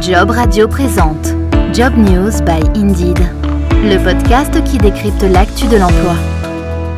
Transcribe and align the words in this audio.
Job 0.00 0.30
Radio 0.30 0.68
présente 0.68 1.34
Job 1.72 1.92
News 1.96 2.30
by 2.44 2.78
Indeed, 2.78 3.18
le 3.82 4.02
podcast 4.04 4.62
qui 4.64 4.78
décrypte 4.78 5.22
l'actu 5.22 5.66
de 5.66 5.76
l'emploi. 5.76 6.14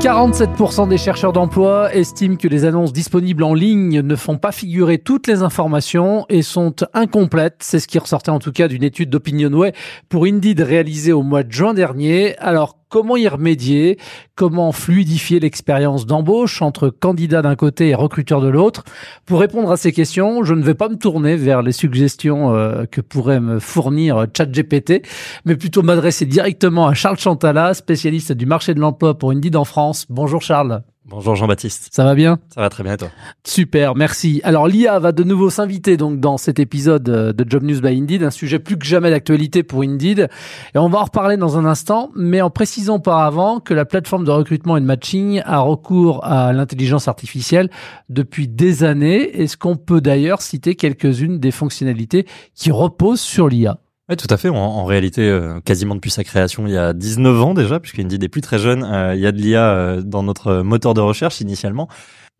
47% 0.00 0.88
des 0.88 0.98
chercheurs 0.98 1.32
d'emploi 1.32 1.94
estiment 1.94 2.36
que 2.36 2.48
les 2.48 2.64
annonces 2.64 2.92
disponibles 2.92 3.42
en 3.42 3.54
ligne 3.54 4.00
ne 4.00 4.16
font 4.16 4.36
pas 4.36 4.52
figurer 4.52 4.98
toutes 4.98 5.28
les 5.28 5.42
informations 5.42 6.26
et 6.28 6.42
sont 6.42 6.74
incomplètes. 6.92 7.56
C'est 7.60 7.78
ce 7.78 7.88
qui 7.88 7.98
ressortait 7.98 8.30
en 8.30 8.38
tout 8.38 8.52
cas 8.52 8.68
d'une 8.68 8.82
étude 8.82 9.08
d'OpinionWay 9.08 9.72
pour 10.08 10.24
Indeed 10.24 10.60
réalisée 10.60 11.12
au 11.12 11.22
mois 11.22 11.42
de 11.42 11.52
juin 11.52 11.74
dernier. 11.74 12.36
Alors 12.38 12.79
comment 12.90 13.16
y 13.16 13.26
remédier, 13.26 13.98
comment 14.34 14.72
fluidifier 14.72 15.40
l'expérience 15.40 16.04
d'embauche 16.04 16.60
entre 16.60 16.90
candidats 16.90 17.40
d'un 17.40 17.56
côté 17.56 17.88
et 17.88 17.94
recruteurs 17.94 18.42
de 18.42 18.48
l'autre. 18.48 18.84
Pour 19.24 19.40
répondre 19.40 19.70
à 19.70 19.78
ces 19.78 19.92
questions, 19.92 20.44
je 20.44 20.52
ne 20.52 20.62
vais 20.62 20.74
pas 20.74 20.90
me 20.90 20.96
tourner 20.96 21.36
vers 21.36 21.62
les 21.62 21.72
suggestions 21.72 22.54
euh, 22.54 22.84
que 22.90 23.00
pourrait 23.00 23.40
me 23.40 23.58
fournir 23.58 24.26
ChatGPT, 24.36 25.06
mais 25.46 25.56
plutôt 25.56 25.82
m'adresser 25.82 26.26
directement 26.26 26.86
à 26.86 26.94
Charles 26.94 27.18
Chantala, 27.18 27.72
spécialiste 27.72 28.32
du 28.32 28.44
marché 28.44 28.74
de 28.74 28.80
l'emploi 28.80 29.16
pour 29.16 29.30
Indeed 29.30 29.56
en 29.56 29.64
France. 29.64 30.06
Bonjour 30.10 30.42
Charles. 30.42 30.82
Bonjour 31.06 31.34
Jean-Baptiste. 31.34 31.88
Ça 31.92 32.04
va 32.04 32.14
bien? 32.14 32.38
Ça 32.54 32.60
va 32.60 32.68
très 32.68 32.82
bien 32.84 32.92
et 32.92 32.96
toi? 32.98 33.08
Super, 33.42 33.96
merci. 33.96 34.42
Alors 34.44 34.68
l'IA 34.68 34.98
va 34.98 35.12
de 35.12 35.24
nouveau 35.24 35.48
s'inviter 35.48 35.96
donc 35.96 36.20
dans 36.20 36.36
cet 36.36 36.58
épisode 36.58 37.08
euh, 37.08 37.32
de 37.32 37.44
Job 37.48 37.62
News 37.62 37.80
by 37.80 37.98
Indeed, 37.98 38.22
un 38.22 38.30
sujet 38.30 38.58
plus 38.58 38.76
que 38.76 38.84
jamais 38.84 39.10
d'actualité 39.10 39.62
pour 39.62 39.82
Indeed. 39.82 40.28
Et 40.74 40.78
on 40.78 40.90
va 40.90 40.98
en 40.98 41.04
reparler 41.04 41.38
dans 41.38 41.56
un 41.56 41.64
instant, 41.64 42.10
mais 42.14 42.42
en 42.42 42.50
précisant 42.50 42.96
auparavant 42.96 43.60
que 43.60 43.72
la 43.72 43.86
plateforme 43.86 44.24
de 44.24 44.30
recrutement 44.30 44.76
et 44.76 44.80
de 44.80 44.86
matching 44.86 45.42
a 45.46 45.60
recours 45.60 46.22
à 46.24 46.52
l'intelligence 46.52 47.08
artificielle 47.08 47.70
depuis 48.10 48.46
des 48.46 48.84
années. 48.84 49.40
Est-ce 49.40 49.56
qu'on 49.56 49.76
peut 49.76 50.02
d'ailleurs 50.02 50.42
citer 50.42 50.74
quelques-unes 50.74 51.38
des 51.38 51.50
fonctionnalités 51.50 52.26
qui 52.54 52.70
reposent 52.70 53.20
sur 53.20 53.48
l'IA 53.48 53.78
oui, 54.10 54.16
tout 54.16 54.26
à 54.28 54.36
fait. 54.36 54.48
En, 54.48 54.84
réalité, 54.84 55.22
euh, 55.22 55.60
quasiment 55.60 55.94
depuis 55.94 56.10
sa 56.10 56.24
création 56.24 56.66
il 56.66 56.72
y 56.72 56.76
a 56.76 56.92
19 56.92 57.42
ans 57.42 57.54
déjà, 57.54 57.78
puisque 57.78 58.00
Indeed 58.00 58.22
est 58.24 58.28
plus 58.28 58.40
très 58.40 58.58
jeune, 58.58 58.82
euh, 58.82 59.14
il 59.14 59.20
y 59.20 59.26
a 59.26 59.30
de 59.30 59.38
l'IA 59.38 59.70
euh, 59.70 60.02
dans 60.02 60.24
notre 60.24 60.62
moteur 60.62 60.94
de 60.94 61.00
recherche 61.00 61.40
initialement. 61.40 61.88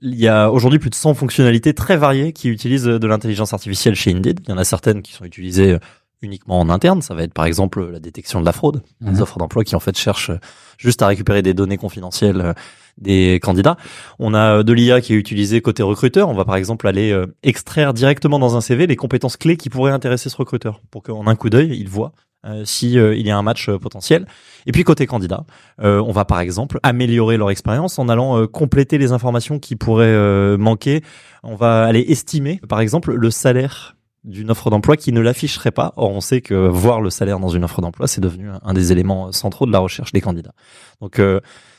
Il 0.03 0.19
y 0.19 0.27
a 0.27 0.51
aujourd'hui 0.51 0.81
plus 0.81 0.91
de 0.91 0.97
100 0.97 1.15
fonctionnalités 1.15 1.73
très 1.73 1.97
variées 1.97 2.33
qui 2.33 2.49
utilisent 2.49 2.85
de 2.85 3.07
l'intelligence 3.07 3.53
artificielle 3.53 3.95
chez 3.95 4.13
Indeed. 4.13 4.41
Il 4.49 4.51
y 4.51 4.53
en 4.53 4.59
a 4.59 4.65
certaines 4.65 5.03
qui 5.03 5.13
sont 5.13 5.25
utilisées 5.25 5.77
uniquement 6.23 6.61
en 6.61 6.69
interne. 6.69 7.03
Ça 7.03 7.15
va 7.15 7.23
être 7.23 7.33
par 7.33 7.47
exemple 7.47 7.91
la 7.91 8.01
détection 8.01 8.41
de 8.41 8.47
la 8.47 8.53
fraude, 8.53 8.83
des 9.01 9.13
mhm. 9.13 9.23
offres 9.23 9.39
d'emploi 9.39 9.65
qui 9.65 9.77
en 9.77 9.81
fait 9.81 9.97
cherchent 9.97 10.33
juste 10.79 11.03
à 11.03 11.07
récupérer 11.07 11.43
des 11.43 11.55
données 11.55 11.79
confidentielles 11.79 12.55
des 13.01 13.41
candidats. 13.43 13.77
On 14.19 14.35
a 14.35 14.59
euh, 14.59 14.63
de 14.63 14.73
l'IA 14.73 15.01
qui 15.01 15.15
est 15.15 15.17
utilisée 15.17 15.61
côté 15.61 15.83
recruteur. 15.83 16.29
On 16.29 16.35
va 16.35 16.45
par 16.45 16.57
exemple 16.57 16.87
aller 16.87 17.11
euh, 17.11 17.27
extraire 17.43 17.95
directement 17.95 18.39
dans 18.39 18.57
un 18.57 18.61
CV 18.61 18.87
les 18.87 18.97
compétences 18.97 19.37
clés 19.37 19.57
qui 19.57 19.71
pourraient 19.71 19.93
intéresser 19.93 20.29
ce 20.29 20.37
recruteur 20.37 20.81
pour 20.91 21.03
qu'en 21.03 21.27
un 21.27 21.37
coup 21.37 21.51
d'œil, 21.51 21.77
il 21.79 21.89
voit 21.89 22.13
euh, 22.47 22.65
si 22.65 22.93
il 22.93 23.27
y 23.27 23.31
a 23.31 23.37
un 23.37 23.43
match 23.43 23.71
potentiel. 23.71 24.27
Et 24.67 24.73
puis 24.73 24.85
côté 24.85 25.07
candidat, 25.07 25.45
on 25.79 26.13
va 26.13 26.25
par 26.25 26.41
exemple 26.41 26.79
améliorer 26.83 27.37
leur 27.37 27.51
expérience 27.51 27.99
en 27.99 28.09
allant 28.09 28.47
compléter 28.47 28.99
les 28.99 29.13
informations 29.13 29.59
qui 29.59 29.77
pourraient 29.77 30.57
manquer. 30.57 31.03
On 31.43 31.55
va 31.55 31.85
aller 31.85 32.05
estimer 32.09 32.61
par 32.69 32.81
exemple 32.81 33.15
le 33.15 33.31
salaire 33.31 33.97
d'une 34.25 34.51
offre 34.51 34.71
d'emploi 34.71 34.97
qui 34.97 35.13
ne 35.13 35.21
l'afficherait 35.21 35.71
pas. 35.71 35.93
Or, 35.97 36.11
on 36.11 36.21
sait 36.21 36.41
que 36.41 36.55
voir 36.69 37.01
le 37.01 37.11
salaire 37.11 37.41
dans 37.41 37.49
une 37.49 37.65
offre 37.65 37.81
d'emploi, 37.81 38.07
c'est 38.07 38.21
devenu 38.21 38.49
un 38.63 38.73
des 38.75 38.93
éléments 38.93 39.33
centraux 39.33 39.67
de 39.67 39.73
la 39.73 39.79
recherche 39.79 40.13
des 40.13 40.21
candidats. 40.21 40.53
Donc, 41.01 41.21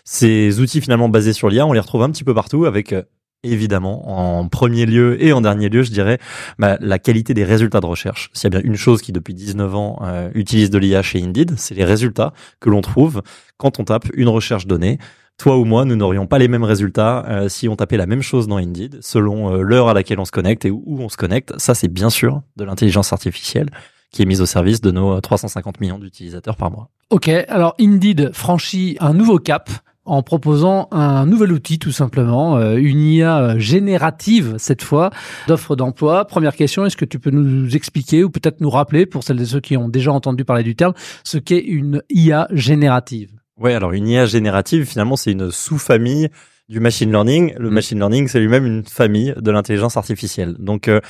ces 0.04 0.60
outils 0.60 0.82
finalement 0.82 1.10
basés 1.10 1.34
sur 1.34 1.50
l'IA, 1.50 1.66
on 1.66 1.74
les 1.74 1.80
retrouve 1.80 2.04
un 2.04 2.10
petit 2.10 2.24
peu 2.24 2.34
partout 2.34 2.66
avec 2.66 2.94
euh, 2.94 3.04
évidemment 3.44 4.40
en 4.40 4.48
premier 4.48 4.86
lieu 4.86 5.24
et 5.24 5.34
en 5.34 5.42
dernier 5.42 5.70
lieu, 5.70 5.84
je 5.84 5.92
dirais, 5.92 6.20
bah, 6.60 6.78
la 6.80 7.00
qualité 7.00 7.34
des 7.34 7.44
résultats 7.44 7.80
de 7.80 7.86
recherche. 7.86 8.30
S'il 8.34 8.52
y 8.52 8.56
a 8.56 8.60
bien 8.60 8.68
une 8.68 8.78
chose 8.78 9.02
qui 9.02 9.12
depuis 9.12 9.34
19 9.34 9.76
ans 9.76 10.00
euh, 10.04 10.30
utilise 10.34 10.70
de 10.70 10.78
l'IA 10.78 11.02
chez 11.02 11.22
Indeed, 11.22 11.54
c'est 11.58 11.76
les 11.76 11.86
résultats 11.86 12.34
que 12.60 12.70
l'on 12.70 12.82
trouve 12.82 13.22
quand 13.58 13.80
on 13.80 13.84
tape 13.84 14.08
une 14.14 14.30
recherche 14.30 14.68
donnée. 14.68 14.98
Toi 15.42 15.58
ou 15.58 15.66
moi, 15.66 15.86
nous 15.86 15.96
n'aurions 15.96 16.28
pas 16.28 16.38
les 16.38 16.48
mêmes 16.48 16.64
résultats 16.64 17.26
euh, 17.28 17.50
si 17.50 17.68
on 17.68 17.76
tapait 17.76 17.98
la 17.98 18.06
même 18.06 18.22
chose 18.22 18.48
dans 18.48 18.58
Indeed, 18.58 19.00
selon 19.02 19.56
l'heure 19.56 19.90
à 19.90 19.96
laquelle 19.96 20.20
on 20.20 20.26
se 20.26 20.32
connecte 20.32 20.66
et 20.66 20.70
où 20.70 21.00
on 21.00 21.10
se 21.10 21.18
connecte. 21.18 21.52
Ça, 21.58 21.74
c'est 21.74 21.88
bien 21.88 22.12
sûr 22.12 22.44
de 22.58 22.64
l'intelligence 22.64 23.12
artificielle 23.12 23.72
qui 24.12 24.22
est 24.22 24.26
mise 24.26 24.40
au 24.42 24.46
service 24.46 24.82
de 24.82 24.92
nos 24.92 25.20
350 25.20 25.82
millions 25.82 25.98
d'utilisateurs 25.98 26.58
par 26.58 26.70
mois. 26.70 26.90
Ok, 27.10 27.28
alors 27.28 27.74
Indeed 27.80 28.30
franchit 28.34 28.98
un 29.00 29.16
nouveau 29.16 29.40
cap 29.40 29.72
en 30.06 30.22
proposant 30.22 30.88
un 30.92 31.26
nouvel 31.26 31.52
outil 31.54 31.80
tout 31.80 31.92
simplement, 31.92 32.58
euh, 32.58 32.76
une 32.76 33.02
IA 33.02 33.58
générative 33.58 34.58
cette 34.60 34.84
fois 34.84 35.10
d'offres 35.48 35.76
d'emploi. 35.76 36.26
Première 36.26 36.56
question, 36.56 36.86
est-ce 36.86 36.98
que 36.98 37.06
tu 37.06 37.18
peux 37.18 37.32
nous 37.32 37.76
expliquer 37.76 38.24
ou 38.24 38.30
peut-être 38.30 38.62
nous 38.62 38.70
rappeler 38.70 39.08
pour 39.08 39.24
celles 39.24 39.42
et 39.42 39.46
ceux 39.46 39.60
qui 39.60 39.76
ont 39.76 39.90
déjà 39.90 40.12
entendu 40.12 40.46
parler 40.46 40.64
du 40.64 40.76
terme 40.76 40.94
ce 41.24 41.40
qu'est 41.40 41.64
une 41.64 42.04
IA 42.12 42.48
générative? 42.52 43.41
Ouais, 43.58 43.74
alors 43.74 43.92
une 43.92 44.08
IA 44.08 44.26
générative 44.26 44.86
finalement 44.86 45.16
c'est 45.16 45.32
une 45.32 45.52
sous-famille 45.52 46.30
du 46.72 46.80
machine 46.80 47.12
learning. 47.12 47.54
Le 47.58 47.70
mm. 47.70 47.74
machine 47.74 47.98
learning, 48.00 48.28
c'est 48.28 48.40
lui-même 48.40 48.66
une 48.66 48.86
famille 48.86 49.34
de 49.38 49.52
l'intelligence 49.52 49.98
artificielle. 49.98 50.56
Donc, 50.58 50.88
euh, 50.88 51.02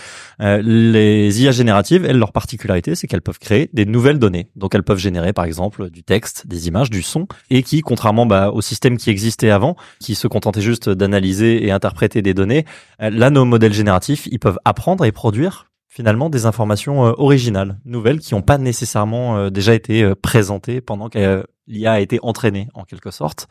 euh, 0.41 0.62
les 0.63 1.41
IA 1.41 1.51
génératives, 1.51 2.03
elles, 2.03 2.18
leur 2.18 2.31
particularité, 2.31 2.96
c'est 2.96 3.07
qu'elles 3.07 3.22
peuvent 3.22 3.40
créer 3.40 3.69
des 3.72 3.85
nouvelles 3.85 4.18
données. 4.18 4.50
Donc, 4.56 4.74
elles 4.74 4.84
peuvent 4.84 4.97
générer, 4.97 5.34
par 5.34 5.46
exemple, 5.46 5.91
du 5.91 6.03
texte, 6.03 6.47
des 6.47 6.68
images, 6.68 6.90
du 6.90 7.03
son, 7.03 7.28
et 7.51 7.62
qui, 7.62 7.81
contrairement 7.81 8.25
bah, 8.25 8.50
au 8.50 8.62
système 8.62 8.97
qui 8.97 9.12
existait 9.12 9.51
avant, 9.51 9.75
qui 10.00 10.16
se 10.16 10.28
contentait 10.28 10.62
juste 10.62 10.90
d'analyser 10.90 11.63
et 11.63 11.72
interpréter 11.72 12.24
des 12.24 12.34
données, 12.34 12.66
euh, 13.01 13.12
là, 13.12 13.30
nos 13.30 13.46
modèles 13.46 13.74
génératifs, 13.74 14.28
ils 14.31 14.40
peuvent 14.40 14.59
apprendre 14.66 15.06
et 15.06 15.12
produire 15.12 15.70
finalement 15.94 16.29
des 16.29 16.46
informations 16.46 17.02
originales, 17.02 17.78
nouvelles, 17.84 18.19
qui 18.19 18.34
n'ont 18.34 18.41
pas 18.41 18.57
nécessairement 18.57 19.50
déjà 19.50 19.75
été 19.75 20.13
présentées 20.16 20.79
pendant 20.79 21.09
que 21.09 21.46
l'IA 21.68 21.91
a 21.91 22.00
été 22.00 22.19
entraînée, 22.24 22.69
en 22.74 22.85
quelque 22.85 23.12
sorte. 23.12 23.47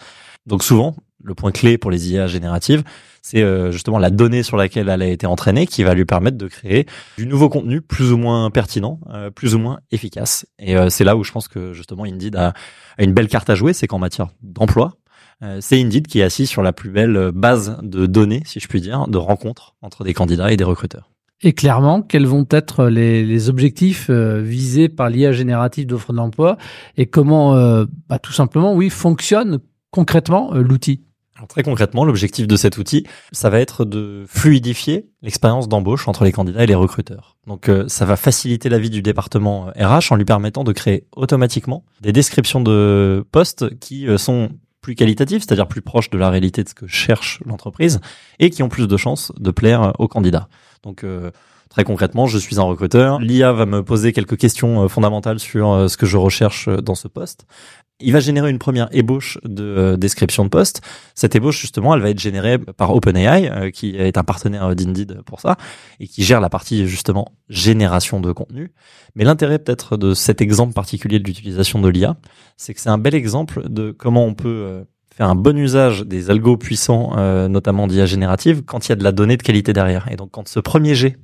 Donc 0.47 0.63
souvent, 0.63 0.97
le 1.23 1.35
point 1.35 1.53
clé 1.53 1.79
pour 1.79 1.91
les 1.91 2.13
IA 2.13 2.27
génératives, 2.27 2.83
c'est 3.23 3.43
euh, 3.43 3.71
justement 3.71 3.99
la 3.99 4.11
donnée 4.11 4.43
sur 4.43 4.57
laquelle 4.57 4.89
elle 4.89 5.03
a 5.03 5.07
été 5.07 5.27
entraînée 5.27 5.67
qui 5.67 5.83
va 5.83 5.95
lui 5.95 6.05
permettre 6.05 6.39
de 6.39 6.49
créer 6.49 6.87
du 7.19 7.27
nouveau 7.27 7.49
contenu 7.49 7.81
plus 7.81 8.13
ou 8.13 8.17
moins 8.17 8.51
pertinent, 8.51 9.01
euh, 9.11 9.31
plus 9.31 9.55
ou 9.55 9.59
moins 9.59 9.81
efficace. 9.91 10.47
Et 10.59 10.77
euh, 10.77 10.89
c'est 10.89 11.05
là 11.05 11.17
où 11.17 11.25
je 11.25 11.33
pense 11.33 11.49
que 11.49 11.73
justement 11.73 12.05
Indeed 12.05 12.37
a, 12.37 12.55
une 12.99 13.13
belle 13.13 13.29
carte 13.29 13.51
à 13.51 13.55
jouer, 13.55 13.73
c'est 13.73 13.87
qu'en 13.87 13.99
matière 13.99 14.29
d'emploi, 14.43 14.95
c'est 15.61 15.81
Indeed 15.81 16.07
qui 16.07 16.21
est 16.21 16.23
assis 16.23 16.47
sur 16.47 16.63
la 16.63 16.75
plus 16.75 16.91
belle 16.91 17.31
base 17.33 17.79
de 17.81 18.05
données, 18.05 18.43
si 18.45 18.61
je 18.61 18.69
puis 18.69 18.83
dire, 18.83 19.09
de 19.09 19.17
rencontres 19.17 19.75
entre 19.81 20.05
des 20.05 20.13
candidats 20.13 20.53
et 20.53 20.59
des 20.59 20.65
recruteurs. 20.65 21.11
Et 21.43 21.53
clairement, 21.53 22.03
quels 22.03 22.27
vont 22.27 22.47
être 22.51 22.87
les, 22.87 23.49
objectifs 23.49 24.11
visés 24.11 24.89
par 24.89 25.09
l'IA 25.09 25.33
générative 25.33 25.87
d'offres 25.87 26.13
d'emploi 26.13 26.59
et 26.99 27.07
comment, 27.07 27.55
bah, 28.09 28.19
tout 28.19 28.33
simplement, 28.33 28.75
oui, 28.75 28.91
fonctionne 28.91 29.59
concrètement 29.91 30.53
l'outil? 30.53 31.01
Très 31.49 31.63
concrètement, 31.63 32.05
l'objectif 32.05 32.47
de 32.47 32.57
cet 32.57 32.79
outil, 32.79 33.07
ça 33.33 33.51
va 33.51 33.61
être 33.61 33.85
de 33.85 34.25
fluidifier 34.29 35.09
l'expérience 35.23 35.69
d'embauche 35.69 36.07
entre 36.09 36.25
les 36.25 36.33
candidats 36.33 36.65
et 36.65 36.67
les 36.67 36.75
recruteurs. 36.75 37.37
Donc 37.47 37.69
euh, 37.69 37.85
ça 37.89 38.05
va 38.05 38.17
faciliter 38.17 38.69
la 38.69 38.79
vie 38.79 38.91
du 38.91 39.03
département 39.03 39.67
RH 39.77 39.81
euh, 39.81 40.01
en 40.11 40.17
lui 40.17 40.25
permettant 40.25 40.65
de 40.65 40.73
créer 40.73 41.07
automatiquement 41.13 41.85
des 42.01 42.13
descriptions 42.13 42.61
de 42.61 43.25
postes 43.33 43.79
qui 43.79 44.07
euh, 44.07 44.19
sont 44.19 44.51
plus 44.95 45.41
c'est-à-dire 45.41 45.69
plus 45.69 45.83
proches 45.83 46.11
de 46.11 46.19
la 46.19 46.31
réalité 46.31 46.63
de 46.65 46.69
ce 46.69 46.75
que 46.75 46.87
cherche 46.87 47.41
l'entreprise 47.47 48.01
et 48.39 48.51
qui 48.51 48.63
ont 48.63 48.69
plus 48.69 48.89
de 48.89 48.97
chances 48.97 49.33
de 49.39 49.51
plaire 49.51 49.93
aux 49.99 50.09
candidats. 50.09 50.49
Donc 50.83 51.05
Très 51.71 51.85
concrètement, 51.85 52.27
je 52.27 52.37
suis 52.37 52.59
un 52.59 52.65
recruteur. 52.65 53.21
L'IA 53.21 53.53
va 53.53 53.65
me 53.65 53.83
poser 53.83 54.13
quelques 54.13 54.37
questions 54.37 54.89
fondamentales 54.89 55.39
sur 55.39 55.89
ce 55.89 55.97
que 55.97 56.05
je 56.05 56.17
recherche 56.17 56.69
dans 56.69 56.97
ce 56.97 57.09
poste 57.09 57.47
il 58.01 58.13
va 58.13 58.21
générer 58.21 58.51
une 58.51 58.59
première 58.59 58.89
ébauche 58.93 59.39
de 59.45 59.63
euh, 59.63 59.97
description 59.97 60.45
de 60.45 60.49
poste. 60.49 60.81
Cette 61.15 61.35
ébauche, 61.35 61.61
justement, 61.61 61.95
elle 61.95 62.01
va 62.01 62.11
être 62.11 62.19
générée 62.19 62.59
par 62.59 62.95
OpenAI, 62.95 63.51
euh, 63.51 63.71
qui 63.71 63.97
est 63.97 64.17
un 64.17 64.25
partenaire 64.25 64.75
d'Indeed 64.75 65.23
pour 65.23 65.41
ça, 65.41 65.57
et 66.01 66.07
qui 66.07 66.23
gère 66.23 66.41
la 66.41 66.49
partie, 66.49 66.87
justement, 66.87 67.33
génération 67.49 68.21
de 68.21 68.33
contenu. 68.33 68.73
Mais 69.15 69.25
l'intérêt, 69.25 69.59
peut-être, 69.59 69.97
de 69.97 70.15
cet 70.15 70.41
exemple 70.41 70.73
particulier 70.73 71.19
de 71.19 71.25
l'utilisation 71.25 71.81
de 71.81 71.89
l'IA, 71.89 72.17
c'est 72.57 72.75
que 72.75 72.81
c'est 72.81 72.91
un 72.91 72.99
bel 72.99 73.15
exemple 73.15 73.69
de 73.69 73.91
comment 73.91 74.25
on 74.25 74.35
peut 74.35 74.49
euh, 74.49 74.85
faire 75.15 75.29
un 75.29 75.35
bon 75.35 75.57
usage 75.57 76.03
des 76.03 76.31
algos 76.31 76.57
puissants, 76.57 77.17
notamment 77.49 77.87
d'IA 77.87 78.07
générative, 78.07 78.63
quand 78.65 78.87
il 78.87 78.91
y 78.91 78.93
a 78.93 78.97
de 78.97 79.05
la 79.05 79.13
donnée 79.13 79.37
de 79.37 79.43
qualité 79.43 79.73
derrière. 79.73 80.09
Et 80.11 80.17
donc, 80.17 80.31
quand 80.31 80.49
ce 80.49 80.61
premier 80.61 80.95
jet 80.95 81.19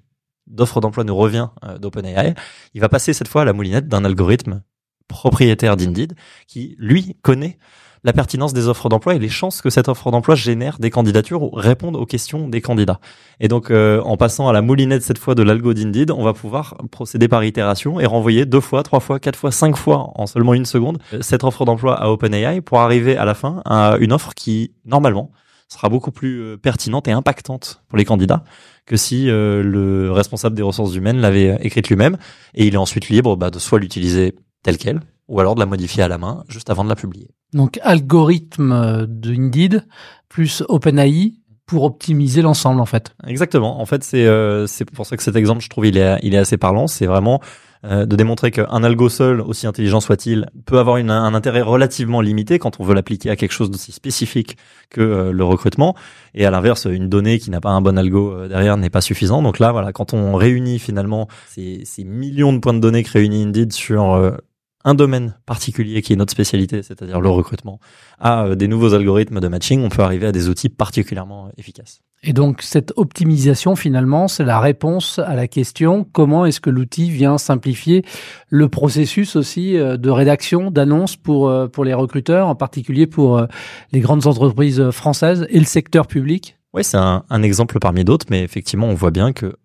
d'offre 0.46 0.80
d'emploi 0.80 1.04
nous 1.04 1.16
revient 1.16 1.48
d'OpenAI, 1.80 2.34
il 2.74 2.80
va 2.80 2.88
passer 2.88 3.12
cette 3.12 3.28
fois 3.28 3.42
à 3.42 3.44
la 3.44 3.52
moulinette 3.52 3.88
d'un 3.88 4.04
algorithme 4.04 4.62
propriétaire 5.08 5.76
d'Indeed 5.76 6.14
qui, 6.46 6.76
lui, 6.78 7.16
connaît 7.22 7.58
la 8.04 8.12
pertinence 8.12 8.52
des 8.52 8.68
offres 8.68 8.88
d'emploi 8.88 9.16
et 9.16 9.18
les 9.18 9.28
chances 9.28 9.60
que 9.60 9.68
cette 9.68 9.88
offre 9.88 10.12
d'emploi 10.12 10.36
génère 10.36 10.78
des 10.78 10.90
candidatures 10.90 11.42
ou 11.42 11.50
réponde 11.50 11.96
aux 11.96 12.06
questions 12.06 12.48
des 12.48 12.60
candidats. 12.60 13.00
Et 13.40 13.48
donc, 13.48 13.70
euh, 13.70 14.00
en 14.02 14.16
passant 14.16 14.48
à 14.48 14.52
la 14.52 14.62
moulinette 14.62 15.02
cette 15.02 15.18
fois 15.18 15.34
de 15.34 15.42
l'algo 15.42 15.74
d'Indeed, 15.74 16.12
on 16.12 16.22
va 16.22 16.32
pouvoir 16.32 16.76
procéder 16.92 17.26
par 17.26 17.42
itération 17.42 17.98
et 17.98 18.06
renvoyer 18.06 18.46
deux 18.46 18.60
fois, 18.60 18.84
trois 18.84 19.00
fois, 19.00 19.18
quatre 19.18 19.36
fois, 19.36 19.50
cinq 19.50 19.76
fois 19.76 20.12
en 20.14 20.26
seulement 20.26 20.54
une 20.54 20.66
seconde 20.66 20.98
cette 21.20 21.42
offre 21.42 21.64
d'emploi 21.64 22.00
à 22.00 22.08
OpenAI 22.08 22.60
pour 22.60 22.78
arriver 22.78 23.16
à 23.16 23.24
la 23.24 23.34
fin 23.34 23.60
à 23.64 23.96
une 23.98 24.12
offre 24.12 24.34
qui, 24.34 24.72
normalement, 24.84 25.32
sera 25.68 25.88
beaucoup 25.88 26.12
plus 26.12 26.56
pertinente 26.58 27.08
et 27.08 27.12
impactante 27.12 27.82
pour 27.88 27.98
les 27.98 28.04
candidats 28.04 28.44
que 28.86 28.96
si 28.96 29.26
le 29.26 30.10
responsable 30.12 30.54
des 30.54 30.62
ressources 30.62 30.94
humaines 30.94 31.18
l'avait 31.18 31.58
écrite 31.60 31.88
lui-même 31.88 32.16
et 32.54 32.66
il 32.66 32.74
est 32.74 32.78
ensuite 32.78 33.08
libre 33.08 33.36
bah, 33.36 33.50
de 33.50 33.58
soit 33.58 33.80
l'utiliser 33.80 34.36
tel 34.62 34.78
quel 34.78 35.00
ou 35.28 35.40
alors 35.40 35.54
de 35.54 35.60
la 35.60 35.66
modifier 35.66 36.02
à 36.02 36.08
la 36.08 36.18
main 36.18 36.44
juste 36.48 36.70
avant 36.70 36.84
de 36.84 36.88
la 36.88 36.94
publier. 36.94 37.28
Donc 37.52 37.80
algorithme 37.82 39.06
de 39.08 39.34
Indeed 39.34 39.86
plus 40.28 40.62
OpenAI 40.68 41.34
pour 41.66 41.82
optimiser 41.84 42.42
l'ensemble 42.42 42.80
en 42.80 42.86
fait. 42.86 43.14
Exactement. 43.26 43.80
En 43.80 43.86
fait, 43.86 44.04
c'est 44.04 44.26
euh, 44.26 44.66
c'est 44.66 44.84
pour 44.84 45.04
ça 45.04 45.16
que 45.16 45.22
cet 45.22 45.36
exemple, 45.36 45.62
je 45.62 45.68
trouve, 45.68 45.86
il 45.86 45.98
est 45.98 46.18
il 46.22 46.34
est 46.34 46.38
assez 46.38 46.56
parlant. 46.56 46.86
C'est 46.86 47.06
vraiment 47.06 47.40
euh, 47.84 48.06
de 48.06 48.16
démontrer 48.16 48.50
qu'un 48.50 48.82
algo 48.82 49.08
seul, 49.08 49.40
aussi 49.40 49.66
intelligent 49.66 50.00
soit-il, 50.00 50.46
peut 50.64 50.78
avoir 50.78 50.96
une, 50.96 51.10
un 51.10 51.34
intérêt 51.34 51.62
relativement 51.62 52.20
limité 52.20 52.58
quand 52.58 52.80
on 52.80 52.84
veut 52.84 52.94
l'appliquer 52.94 53.30
à 53.30 53.36
quelque 53.36 53.52
chose 53.52 53.70
d'aussi 53.70 53.92
spécifique 53.92 54.56
que 54.90 55.00
euh, 55.00 55.32
le 55.32 55.44
recrutement. 55.44 55.94
Et 56.34 56.46
à 56.46 56.50
l'inverse, 56.50 56.86
une 56.90 57.08
donnée 57.08 57.38
qui 57.38 57.50
n'a 57.50 57.60
pas 57.60 57.70
un 57.70 57.80
bon 57.80 57.98
algo 57.98 58.46
derrière 58.48 58.76
n'est 58.76 58.90
pas 58.90 59.00
suffisant. 59.00 59.42
Donc 59.42 59.58
là, 59.58 59.72
voilà, 59.72 59.92
quand 59.92 60.14
on 60.14 60.34
réunit 60.34 60.78
finalement 60.78 61.28
ces, 61.48 61.82
ces 61.84 62.04
millions 62.04 62.52
de 62.52 62.58
points 62.58 62.74
de 62.74 62.80
données 62.80 63.02
que 63.02 63.12
réunit 63.12 63.42
Indeed 63.42 63.72
sur 63.72 64.36
un 64.86 64.94
domaine 64.94 65.34
particulier 65.46 66.00
qui 66.00 66.12
est 66.12 66.16
notre 66.16 66.30
spécialité, 66.30 66.82
c'est-à-dire 66.82 67.20
le 67.20 67.28
recrutement, 67.28 67.80
à 68.20 68.44
euh, 68.44 68.54
des 68.54 68.68
nouveaux 68.68 68.94
algorithmes 68.94 69.40
de 69.40 69.48
matching, 69.48 69.84
on 69.84 69.88
peut 69.88 70.02
arriver 70.02 70.28
à 70.28 70.32
des 70.32 70.48
outils 70.48 70.68
particulièrement 70.68 71.50
efficaces. 71.58 72.00
Et 72.22 72.32
donc 72.32 72.62
cette 72.62 72.92
optimisation 72.96 73.74
finalement, 73.74 74.28
c'est 74.28 74.44
la 74.44 74.60
réponse 74.60 75.18
à 75.18 75.34
la 75.34 75.48
question 75.48 76.06
comment 76.10 76.46
est-ce 76.46 76.60
que 76.60 76.70
l'outil 76.70 77.10
vient 77.10 77.36
simplifier 77.36 78.04
le 78.48 78.68
processus 78.68 79.34
aussi 79.34 79.76
euh, 79.76 79.96
de 79.96 80.08
rédaction 80.08 80.70
d'annonces 80.70 81.16
pour 81.16 81.48
euh, 81.48 81.66
pour 81.66 81.84
les 81.84 81.92
recruteurs, 81.92 82.46
en 82.46 82.54
particulier 82.54 83.08
pour 83.08 83.44
les 83.92 84.00
grandes 84.00 84.26
entreprises 84.28 84.90
françaises 84.90 85.46
et 85.50 85.58
le 85.58 85.64
secteur 85.64 86.06
public? 86.06 86.56
Oui, 86.72 86.84
c'est 86.84 86.96
un, 86.96 87.24
un 87.28 87.42
exemple 87.42 87.78
parmi 87.80 88.04
d'autres, 88.04 88.26
mais 88.30 88.42
effectivement, 88.42 88.86
on 88.86 88.94
voit 88.94 89.10
bien 89.10 89.32
que 89.32 89.56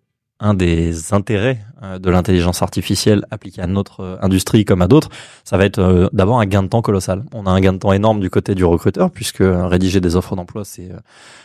un 0.42 0.54
des 0.54 1.14
intérêts 1.14 1.60
euh, 1.82 1.98
de 1.98 2.10
l'intelligence 2.10 2.62
artificielle 2.62 3.24
appliquée 3.30 3.62
à 3.62 3.68
notre 3.68 4.00
euh, 4.00 4.16
industrie 4.20 4.64
comme 4.64 4.82
à 4.82 4.88
d'autres, 4.88 5.08
ça 5.44 5.56
va 5.56 5.64
être 5.64 5.78
euh, 5.78 6.08
d'abord 6.12 6.40
un 6.40 6.46
gain 6.46 6.64
de 6.64 6.68
temps 6.68 6.82
colossal. 6.82 7.24
On 7.32 7.46
a 7.46 7.50
un 7.50 7.60
gain 7.60 7.72
de 7.72 7.78
temps 7.78 7.92
énorme 7.92 8.20
du 8.20 8.28
côté 8.28 8.54
du 8.56 8.64
recruteur 8.64 9.10
puisque 9.12 9.42
rédiger 9.42 10.00
des 10.00 10.16
offres 10.16 10.34
d'emploi 10.34 10.64
c'est 10.64 10.90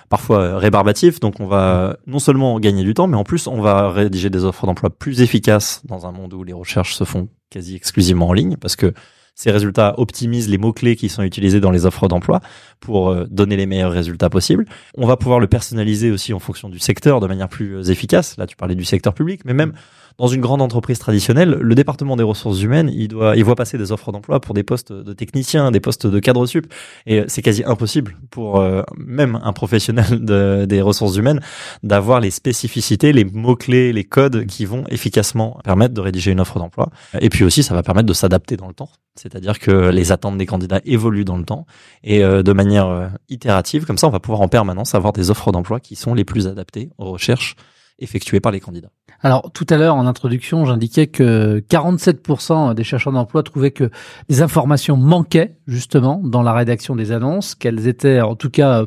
parfois 0.10 0.58
rébarbatif. 0.58 1.20
Donc 1.20 1.40
on 1.40 1.46
va 1.46 1.98
non 2.08 2.20
seulement 2.20 2.60
gagner 2.60 2.84
du 2.84 2.96
temps, 2.96 3.08
mais 3.08 3.18
en 3.18 3.24
plus 3.24 3.48
on 3.48 3.62
va 3.62 3.92
rédiger 3.92 4.32
des 4.32 4.44
offres 4.44 4.66
d'emploi 4.66 4.90
plus 4.90 5.22
efficaces 5.22 5.82
dans 5.86 6.08
un 6.08 6.12
monde 6.12 6.34
où 6.34 6.44
les 6.44 6.54
recherches 6.54 6.96
se 6.96 7.04
font 7.04 7.30
quasi 7.52 7.76
exclusivement 7.76 8.30
en 8.30 8.34
ligne 8.34 8.58
parce 8.58 8.76
que 8.76 8.94
ces 9.38 9.52
résultats 9.52 9.94
optimisent 10.00 10.50
les 10.50 10.58
mots-clés 10.58 10.96
qui 10.96 11.10
sont 11.10 11.22
utilisés 11.22 11.60
dans 11.60 11.70
les 11.70 11.86
offres 11.86 12.08
d'emploi 12.08 12.42
pour 12.80 13.12
euh, 13.12 13.26
donner 13.30 13.56
les 13.56 13.68
meilleurs 13.68 13.92
résultats 13.92 14.32
possibles. 14.32 14.66
On 14.98 15.06
va 15.06 15.16
pouvoir 15.16 15.40
le 15.40 15.46
personnaliser 15.46 16.10
aussi 16.10 16.34
en 16.34 16.40
fonction 16.40 16.70
du 16.70 16.80
secteur 16.80 17.20
de 17.20 17.28
manière 17.28 17.48
plus 17.48 17.76
euh, 17.76 17.84
efficace. 17.84 18.36
Là, 18.38 18.48
tu 18.48 18.56
parlais 18.56 18.74
du 18.74 18.84
secteur 18.84 19.14
public, 19.14 19.42
mais 19.46 19.54
même 19.54 19.74
dans 20.18 20.28
une 20.28 20.42
grande 20.42 20.62
entreprise 20.62 20.98
traditionnelle, 21.00 21.58
le 21.62 21.76
département 21.76 22.16
des 22.16 22.24
ressources 22.24 22.62
humaines, 22.62 22.92
il 22.94 23.08
doit, 23.08 23.36
il 23.36 23.44
voit 23.44 23.56
passer 23.56 23.78
des 23.78 23.92
offres 23.92 24.12
d'emploi 24.12 24.40
pour 24.40 24.54
des 24.56 24.64
postes 24.64 24.92
de 24.92 25.14
techniciens, 25.14 25.72
des 25.72 25.80
postes 25.80 26.08
de 26.08 26.20
cadre 26.20 26.46
sup, 26.46 26.72
et 27.06 27.24
c'est 27.28 27.42
quasi 27.42 27.64
impossible 27.64 28.18
pour 28.32 28.60
euh, 28.60 28.82
même 28.98 29.40
un 29.44 29.54
professionnel 29.54 30.26
de, 30.26 30.66
des 30.66 30.82
ressources 30.82 31.18
humaines 31.18 31.40
d'avoir 31.84 32.20
les 32.20 32.32
spécificités, 32.32 33.14
les 33.14 33.26
mots 33.26 33.56
clés, 33.56 33.94
les 33.94 34.04
codes 34.04 34.46
qui 34.48 34.66
vont 34.66 34.86
efficacement 34.90 35.60
permettre 35.64 35.94
de 35.94 36.02
rédiger 36.02 36.32
une 36.32 36.40
offre 36.40 36.58
d'emploi. 36.58 36.90
Et 37.20 37.30
puis 37.30 37.44
aussi, 37.44 37.62
ça 37.62 37.76
va 37.76 37.84
permettre 37.84 38.08
de 38.08 38.14
s'adapter 38.14 38.58
dans 38.58 38.68
le 38.68 38.74
temps, 38.74 38.90
c'est-à-dire 39.16 39.60
que 39.60 39.90
les 39.90 40.12
attentes 40.12 40.38
des 40.38 40.46
candidats 40.46 40.82
évoluent 40.86 41.26
dans 41.26 41.38
le 41.38 41.46
temps 41.46 41.66
et 42.04 42.24
euh, 42.24 42.42
de 42.42 42.54
manière 42.54 42.88
euh, 42.88 43.08
itérative. 43.30 43.86
Comme 43.86 43.98
ça, 43.98 44.08
on 44.08 44.12
va 44.12 44.20
pouvoir 44.20 44.42
en 44.42 44.48
permanence 44.48 44.96
avoir 44.96 45.14
des 45.14 45.30
offres 45.30 45.52
d'emploi 45.52 45.80
qui 45.80 45.96
sont 45.96 46.16
les 46.16 46.26
plus 46.26 46.48
adaptées 46.48 46.90
aux 46.98 47.12
recherches 47.12 47.56
effectuées 48.00 48.40
par 48.40 48.52
les 48.52 48.60
candidats. 48.60 48.92
Alors 49.22 49.52
tout 49.52 49.66
à 49.70 49.78
l'heure 49.78 49.96
en 49.96 50.06
introduction, 50.06 50.66
j'indiquais 50.66 51.08
que 51.08 51.64
47% 51.70 52.74
des 52.74 52.84
chercheurs 52.84 53.14
d'emploi 53.14 53.44
trouvaient 53.44 53.72
que 53.72 53.90
des 54.30 54.42
informations 54.42 54.98
manquaient 54.98 55.58
justement 55.68 56.22
dans 56.24 56.44
la 56.44 56.54
rédaction 56.54 56.96
des 56.96 57.12
annonces, 57.12 57.56
qu'elles 57.56 57.88
étaient 57.88 58.22
en 58.22 58.36
tout 58.36 58.50
cas 58.50 58.86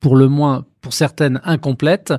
pour 0.00 0.16
le 0.16 0.28
moins 0.28 0.64
pour 0.80 0.92
certaines 0.92 1.40
incomplètes. 1.44 2.14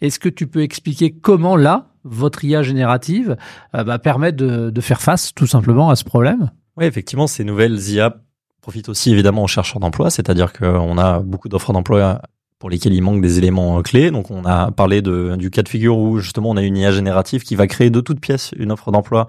Est-ce 0.00 0.18
que 0.18 0.28
tu 0.28 0.46
peux 0.46 0.62
expliquer 0.62 1.12
comment 1.12 1.56
là, 1.56 1.88
votre 2.04 2.44
IA 2.44 2.62
générative 2.62 3.36
euh, 3.74 3.84
bah, 3.84 3.98
permet 3.98 4.32
de, 4.32 4.70
de 4.70 4.80
faire 4.80 5.00
face 5.00 5.34
tout 5.34 5.46
simplement 5.46 5.90
à 5.90 5.96
ce 5.96 6.04
problème? 6.04 6.50
Oui, 6.76 6.84
effectivement, 6.84 7.26
ces 7.26 7.44
nouvelles 7.44 7.78
IA 7.90 8.16
profitent 8.60 8.88
aussi 8.88 9.12
évidemment 9.12 9.42
aux 9.44 9.48
chercheurs 9.48 9.80
d'emploi, 9.80 10.10
c'est-à-dire 10.10 10.52
qu'on 10.52 10.96
a 10.96 11.20
beaucoup 11.20 11.48
d'offres 11.48 11.72
d'emploi 11.72 12.22
pour 12.58 12.70
lesquels 12.70 12.94
il 12.94 13.02
manque 13.02 13.20
des 13.20 13.38
éléments 13.38 13.82
clés. 13.82 14.10
Donc 14.10 14.30
on 14.30 14.44
a 14.44 14.70
parlé 14.70 15.02
du 15.02 15.50
cas 15.50 15.62
de 15.62 15.68
figure 15.68 15.98
où 15.98 16.18
justement 16.18 16.50
on 16.50 16.56
a 16.56 16.62
une 16.62 16.76
IA 16.76 16.92
générative 16.92 17.42
qui 17.42 17.56
va 17.56 17.66
créer 17.66 17.90
de 17.90 18.00
toutes 18.00 18.20
pièces 18.20 18.52
une 18.56 18.72
offre 18.72 18.90
d'emploi. 18.90 19.26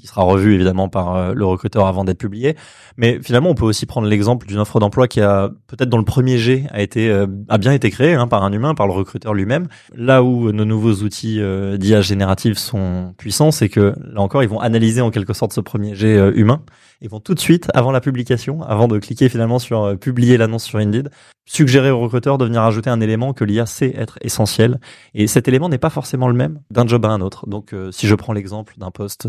Qui 0.00 0.06
sera 0.06 0.22
revue 0.22 0.54
évidemment 0.54 0.88
par 0.88 1.14
euh, 1.14 1.34
le 1.34 1.44
recruteur 1.44 1.86
avant 1.86 2.04
d'être 2.04 2.18
publiée. 2.18 2.56
Mais 2.96 3.20
finalement 3.22 3.50
on 3.50 3.54
peut 3.54 3.64
aussi 3.64 3.86
prendre 3.86 4.08
l'exemple 4.08 4.46
d'une 4.46 4.58
offre 4.58 4.80
d'emploi 4.80 5.08
qui 5.08 5.20
a 5.20 5.50
peut-être 5.66 5.88
dans 5.88 5.98
le 5.98 6.04
premier 6.04 6.38
G 6.38 6.66
a 6.70 6.82
été 6.82 7.10
euh, 7.10 7.26
a 7.48 7.58
bien 7.58 7.72
été 7.72 7.90
créée 7.90 8.14
hein, 8.14 8.28
par 8.28 8.44
un 8.44 8.52
humain, 8.52 8.74
par 8.74 8.86
le 8.86 8.92
recruteur 8.92 9.34
lui-même. 9.34 9.68
Là 9.94 10.22
où 10.22 10.52
nos 10.52 10.64
nouveaux 10.64 11.02
outils 11.02 11.40
d'IA 11.78 12.00
générative 12.00 12.58
sont 12.58 13.14
puissants, 13.18 13.50
c'est 13.50 13.68
que 13.68 13.94
là 13.98 14.20
encore 14.20 14.42
ils 14.42 14.48
vont 14.48 14.60
analyser 14.60 15.00
en 15.00 15.10
quelque 15.10 15.32
sorte 15.32 15.52
ce 15.52 15.60
premier 15.60 15.94
G 15.94 16.30
humain 16.34 16.62
ils 17.00 17.10
vont 17.10 17.20
tout 17.20 17.34
de 17.34 17.40
suite, 17.40 17.68
avant 17.74 17.92
la 17.92 18.00
publication, 18.00 18.62
avant 18.62 18.88
de 18.88 18.98
cliquer 18.98 19.28
finalement 19.28 19.58
sur 19.58 19.82
euh, 19.82 19.96
publier 19.96 20.36
l'annonce 20.36 20.64
sur 20.64 20.78
Indeed, 20.78 21.10
suggérer 21.44 21.90
au 21.90 22.00
recruteur 22.00 22.38
de 22.38 22.44
venir 22.44 22.62
ajouter 22.62 22.90
un 22.90 23.00
élément 23.00 23.32
que 23.32 23.44
l'IA 23.44 23.66
sait 23.66 23.94
être 23.96 24.18
essentiel. 24.22 24.80
Et 25.14 25.26
cet 25.26 25.46
élément 25.46 25.68
n'est 25.68 25.78
pas 25.78 25.90
forcément 25.90 26.28
le 26.28 26.34
même 26.34 26.60
d'un 26.70 26.86
job 26.86 27.04
à 27.04 27.08
un 27.08 27.20
autre. 27.20 27.46
Donc, 27.48 27.72
euh, 27.72 27.90
si 27.92 28.06
je 28.06 28.14
prends 28.14 28.32
l'exemple 28.32 28.74
d'un 28.78 28.90
poste 28.90 29.28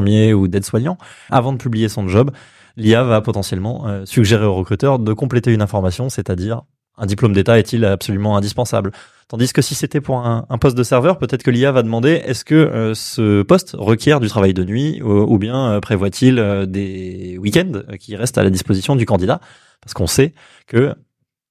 ou 0.00 0.48
d'aide-soignant, 0.48 0.98
avant 1.30 1.52
de 1.52 1.58
publier 1.58 1.88
son 1.88 2.08
job, 2.08 2.30
l'IA 2.76 3.02
va 3.04 3.20
potentiellement 3.20 3.86
euh, 3.86 4.04
suggérer 4.04 4.44
au 4.44 4.54
recruteur 4.54 4.98
de 4.98 5.12
compléter 5.12 5.52
une 5.52 5.62
information, 5.62 6.08
c'est-à-dire 6.08 6.62
un 6.98 7.06
diplôme 7.06 7.32
d'État 7.32 7.58
est-il 7.58 7.84
absolument 7.84 8.36
indispensable 8.36 8.90
Tandis 9.28 9.52
que 9.52 9.60
si 9.60 9.74
c'était 9.74 10.00
pour 10.00 10.24
un, 10.24 10.46
poste 10.58 10.78
de 10.78 10.84
serveur, 10.84 11.18
peut-être 11.18 11.42
que 11.42 11.50
l'IA 11.50 11.72
va 11.72 11.82
demander 11.82 12.10
est-ce 12.10 12.44
que 12.44 12.54
euh, 12.54 12.94
ce 12.94 13.42
poste 13.42 13.74
requiert 13.76 14.20
du 14.20 14.28
travail 14.28 14.54
de 14.54 14.64
nuit 14.64 15.02
ou, 15.02 15.36
bien 15.36 15.72
euh, 15.72 15.80
prévoit-il 15.80 16.36
des 16.68 17.36
week-ends 17.38 17.82
qui 17.98 18.14
restent 18.14 18.38
à 18.38 18.44
la 18.44 18.50
disposition 18.50 18.94
du 18.94 19.04
candidat? 19.04 19.40
Parce 19.82 19.94
qu'on 19.94 20.06
sait 20.06 20.32
que 20.68 20.94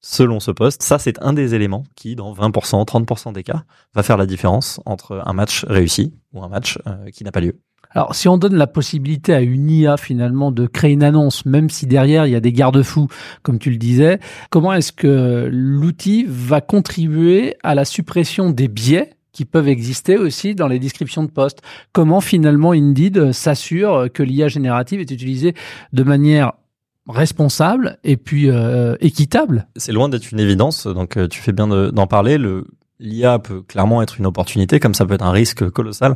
selon 0.02 0.40
ce 0.40 0.52
poste, 0.52 0.84
ça 0.84 1.00
c'est 1.00 1.22
un 1.22 1.34
des 1.34 1.54
éléments 1.54 1.84
qui, 1.96 2.16
dans 2.16 2.34
20%, 2.34 2.88
30% 2.88 3.34
des 3.34 3.44
cas, 3.44 3.66
va 3.94 4.04
faire 4.04 4.18
la 4.18 4.26
différence 4.26 4.80
entre 4.86 5.22
un 5.26 5.34
match 5.34 5.66
réussi 5.66 6.14
ou 6.34 6.44
un 6.44 6.48
match 6.48 6.80
qui 7.14 7.24
n'a 7.24 7.32
pas 7.32 7.42
lieu. 7.42 7.60
Alors, 7.96 8.14
si 8.14 8.28
on 8.28 8.38
donne 8.38 8.56
la 8.56 8.68
possibilité 8.68 9.34
à 9.34 9.40
une 9.40 9.70
IA 9.70 9.96
finalement 9.96 10.52
de 10.52 10.68
créer 10.68 10.92
une 10.92 11.04
annonce, 11.04 11.46
même 11.46 11.70
si 11.70 11.88
derrière 11.88 12.28
il 12.28 12.34
y 12.34 12.36
a 12.36 12.42
des 12.42 12.52
garde-fous, 12.52 13.08
comme 13.42 13.58
tu 13.58 13.72
le 13.72 13.78
disais, 13.78 14.20
comment 14.50 14.74
est-ce 14.74 14.92
que 14.92 15.50
l'outil 15.50 16.26
va 16.28 16.60
contribuer 16.60 17.56
à 17.64 17.74
la 17.74 17.86
suppression 17.86 18.50
des 18.50 18.68
biais 18.68 19.12
qui 19.32 19.46
peuvent 19.46 19.70
exister 19.70 20.18
aussi 20.18 20.56
dans 20.56 20.68
les 20.68 20.78
descriptions 20.78 21.24
de 21.24 21.32
postes 21.32 21.62
Comment 21.94 22.20
finalement 22.20 22.72
Indeed 22.72 23.32
s'assure 23.32 24.08
que 24.14 24.24
l'IA 24.24 24.50
générative 24.50 25.00
est 25.00 25.12
utilisée 25.12 25.54
de 25.94 26.04
manière 26.04 26.52
responsable 27.08 27.98
et 28.04 28.18
puis 28.18 28.50
euh, 28.50 28.98
équitable? 29.00 29.68
C'est 29.78 29.94
loin 29.94 30.10
d'être 30.10 30.32
une 30.34 30.40
évidence, 30.42 30.86
donc 30.86 31.16
euh, 31.16 31.30
tu 31.30 31.40
fais 31.40 31.54
bien 31.54 31.68
d'en 31.68 32.08
parler. 32.08 32.38
Le, 32.38 32.68
l'IA 33.00 33.40
peut 33.40 33.62
clairement 33.62 34.02
être 34.02 34.20
une 34.20 34.26
opportunité, 34.26 34.80
comme 34.80 34.94
ça 34.94 35.06
peut 35.06 35.14
être 35.14 35.26
un 35.26 35.32
risque 35.32 35.70
colossal, 35.70 36.16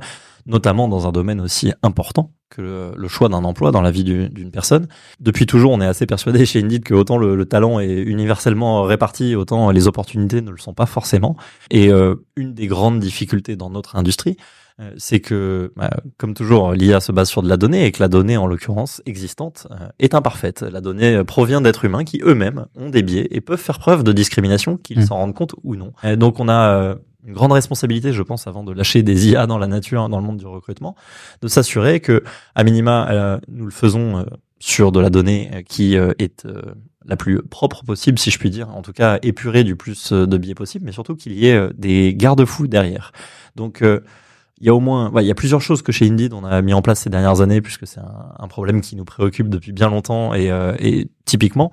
notamment 0.49 0.87
dans 0.87 1.07
un 1.07 1.11
domaine 1.11 1.39
aussi 1.39 1.71
important 1.83 2.33
que 2.49 2.93
le, 2.95 3.07
choix 3.07 3.29
d'un 3.29 3.43
emploi 3.43 3.71
dans 3.71 3.81
la 3.81 3.91
vie 3.91 4.03
d'une 4.03 4.51
personne. 4.51 4.87
Depuis 5.19 5.45
toujours, 5.45 5.71
on 5.71 5.81
est 5.81 5.85
assez 5.85 6.07
persuadé 6.07 6.45
chez 6.45 6.59
Indeed 6.59 6.83
que 6.83 6.95
autant 6.95 7.17
le, 7.17 7.45
talent 7.45 7.79
est 7.79 8.01
universellement 8.01 8.83
réparti, 8.83 9.35
autant 9.35 9.69
les 9.69 9.87
opportunités 9.87 10.41
ne 10.41 10.49
le 10.49 10.57
sont 10.57 10.73
pas 10.73 10.87
forcément. 10.87 11.37
Et 11.69 11.89
euh, 11.89 12.15
une 12.35 12.53
des 12.53 12.67
grandes 12.67 12.99
difficultés 12.99 13.55
dans 13.55 13.69
notre 13.69 13.95
industrie, 13.95 14.35
euh, 14.79 14.91
c'est 14.97 15.19
que, 15.19 15.71
bah, 15.75 15.91
comme 16.17 16.33
toujours, 16.33 16.73
l'IA 16.73 16.99
se 16.99 17.11
base 17.11 17.29
sur 17.29 17.43
de 17.43 17.49
la 17.49 17.57
donnée 17.57 17.85
et 17.85 17.91
que 17.91 18.01
la 18.01 18.07
donnée, 18.07 18.37
en 18.37 18.47
l'occurrence 18.47 19.03
existante, 19.05 19.67
euh, 19.69 19.87
est 19.99 20.15
imparfaite. 20.15 20.63
La 20.63 20.81
donnée 20.81 21.23
provient 21.23 21.61
d'êtres 21.61 21.85
humains 21.85 22.03
qui 22.03 22.19
eux-mêmes 22.23 22.65
ont 22.75 22.89
des 22.89 23.03
biais 23.03 23.27
et 23.29 23.41
peuvent 23.41 23.61
faire 23.61 23.77
preuve 23.77 24.03
de 24.03 24.11
discrimination, 24.11 24.77
qu'ils 24.77 24.99
mmh. 24.99 25.05
s'en 25.05 25.17
rendent 25.17 25.35
compte 25.35 25.53
ou 25.63 25.75
non. 25.75 25.93
donc 26.17 26.39
on 26.39 26.49
a 26.49 26.95
une 27.25 27.33
grande 27.33 27.51
responsabilité, 27.51 28.13
je 28.13 28.23
pense, 28.23 28.47
avant 28.47 28.63
de 28.63 28.71
lâcher 28.71 29.03
des 29.03 29.29
IA 29.29 29.47
dans 29.47 29.57
la 29.57 29.67
nature, 29.67 30.07
dans 30.09 30.19
le 30.19 30.25
monde 30.25 30.37
du 30.37 30.45
recrutement, 30.45 30.95
de 31.41 31.47
s'assurer 31.47 31.99
que, 31.99 32.23
à 32.55 32.63
minima, 32.63 33.39
nous 33.49 33.65
le 33.65 33.71
faisons 33.71 34.25
sur 34.59 34.91
de 34.91 34.99
la 34.99 35.09
donnée 35.09 35.65
qui 35.67 35.95
est 35.95 36.47
la 37.05 37.15
plus 37.17 37.41
propre 37.41 37.83
possible, 37.83 38.17
si 38.19 38.31
je 38.31 38.39
puis 38.39 38.49
dire, 38.49 38.69
en 38.69 38.81
tout 38.81 38.93
cas 38.93 39.19
épurée 39.21 39.63
du 39.63 39.75
plus 39.75 40.13
de 40.13 40.37
biais 40.37 40.55
possible, 40.55 40.85
mais 40.85 40.91
surtout 40.91 41.15
qu'il 41.15 41.33
y 41.33 41.47
ait 41.47 41.69
des 41.77 42.13
garde-fous 42.15 42.67
derrière. 42.67 43.11
Donc 43.55 43.83
il 44.61 44.67
y 44.67 44.69
a 44.69 44.75
au 44.75 44.79
moins, 44.79 45.11
il 45.19 45.25
y 45.25 45.31
a 45.31 45.35
plusieurs 45.35 45.61
choses 45.61 45.81
que 45.81 45.91
chez 45.91 46.07
Indeed 46.07 46.33
on 46.33 46.43
a 46.43 46.61
mis 46.61 46.73
en 46.73 46.81
place 46.81 47.01
ces 47.01 47.09
dernières 47.09 47.41
années, 47.41 47.61
puisque 47.61 47.87
c'est 47.87 48.01
un, 48.01 48.47
problème 48.47 48.81
qui 48.81 48.95
nous 48.95 49.05
préoccupe 49.05 49.47
depuis 49.47 49.71
bien 49.71 49.89
longtemps. 49.89 50.33
Et, 50.33 50.51
euh, 50.51 50.75
et 50.79 51.07
typiquement, 51.25 51.71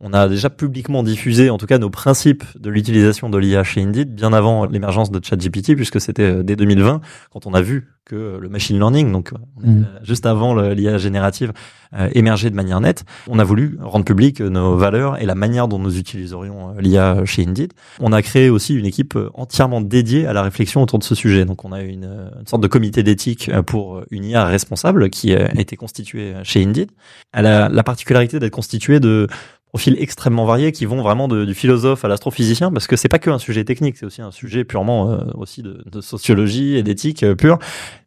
On 0.00 0.12
a 0.12 0.28
déjà 0.28 0.48
publiquement 0.48 1.02
diffusé, 1.02 1.50
en 1.50 1.58
tout 1.58 1.66
cas, 1.66 1.78
nos 1.78 1.90
principes 1.90 2.44
de 2.56 2.70
l'utilisation 2.70 3.28
de 3.28 3.36
l'IA 3.36 3.64
chez 3.64 3.82
Indeed 3.82 4.14
bien 4.14 4.32
avant 4.32 4.64
l'émergence 4.64 5.10
de 5.10 5.20
ChatGPT, 5.22 5.74
puisque 5.74 6.00
c'était 6.00 6.22
euh, 6.22 6.42
dès 6.44 6.54
2020 6.54 7.00
quand 7.32 7.46
on 7.46 7.54
a 7.54 7.60
vu 7.60 7.88
que 8.04 8.38
le 8.40 8.48
machine 8.48 8.78
learning, 8.78 9.12
donc 9.12 9.32
mm. 9.60 9.82
juste 10.02 10.24
avant 10.24 10.54
l'IA 10.54 10.98
générative, 10.98 11.52
euh, 11.94 12.08
émergeait 12.14 12.48
de 12.48 12.54
manière 12.54 12.80
nette. 12.80 13.04
On 13.26 13.38
a 13.38 13.44
voulu 13.44 13.76
rendre 13.82 14.04
public 14.04 14.40
nos 14.40 14.76
valeurs 14.76 15.20
et 15.20 15.26
la 15.26 15.34
manière 15.34 15.68
dont 15.68 15.78
nous 15.78 15.98
utiliserions 15.98 16.74
l'IA 16.78 17.24
chez 17.26 17.44
Indeed. 17.44 17.72
On 17.98 18.12
a 18.12 18.22
créé 18.22 18.48
aussi 18.50 18.74
une 18.74 18.86
équipe 18.86 19.18
entièrement 19.34 19.80
dédiée 19.80 20.26
à 20.26 20.32
la 20.32 20.42
réflexion 20.42 20.82
autour 20.82 21.00
de 21.00 21.04
ce 21.04 21.14
sujet. 21.14 21.44
Donc 21.44 21.64
on 21.64 21.72
a 21.72 21.82
une, 21.82 22.30
une 22.38 22.46
sorte 22.46 22.62
de 22.62 22.68
comité 22.68 23.02
d'éthique 23.02 23.50
pour 23.66 24.02
une 24.10 24.24
IA 24.24 24.46
responsable 24.46 25.10
qui 25.10 25.34
a 25.34 25.52
été 25.60 25.76
constituée 25.76 26.34
chez 26.44 26.62
Indeed. 26.62 26.90
Elle 27.32 27.46
a 27.46 27.68
la 27.68 27.82
particularité 27.82 28.38
d'être 28.38 28.52
constituée 28.52 29.00
de 29.00 29.26
profils 29.68 29.96
extrêmement 29.98 30.46
variés 30.46 30.72
qui 30.72 30.86
vont 30.86 31.02
vraiment 31.02 31.28
du 31.28 31.54
philosophe 31.54 32.04
à 32.04 32.08
l'astrophysicien 32.08 32.72
parce 32.72 32.86
que 32.86 32.96
c'est 32.96 33.08
pas 33.08 33.18
que 33.18 33.30
un 33.30 33.38
sujet 33.38 33.64
technique, 33.64 33.96
c'est 33.96 34.06
aussi 34.06 34.22
un 34.22 34.30
sujet 34.30 34.64
purement 34.64 35.10
euh, 35.10 35.18
aussi 35.34 35.62
de, 35.62 36.00
sociologie 36.00 36.76
et 36.76 36.82
d'éthique 36.82 37.22
euh, 37.22 37.34
pure. 37.34 37.58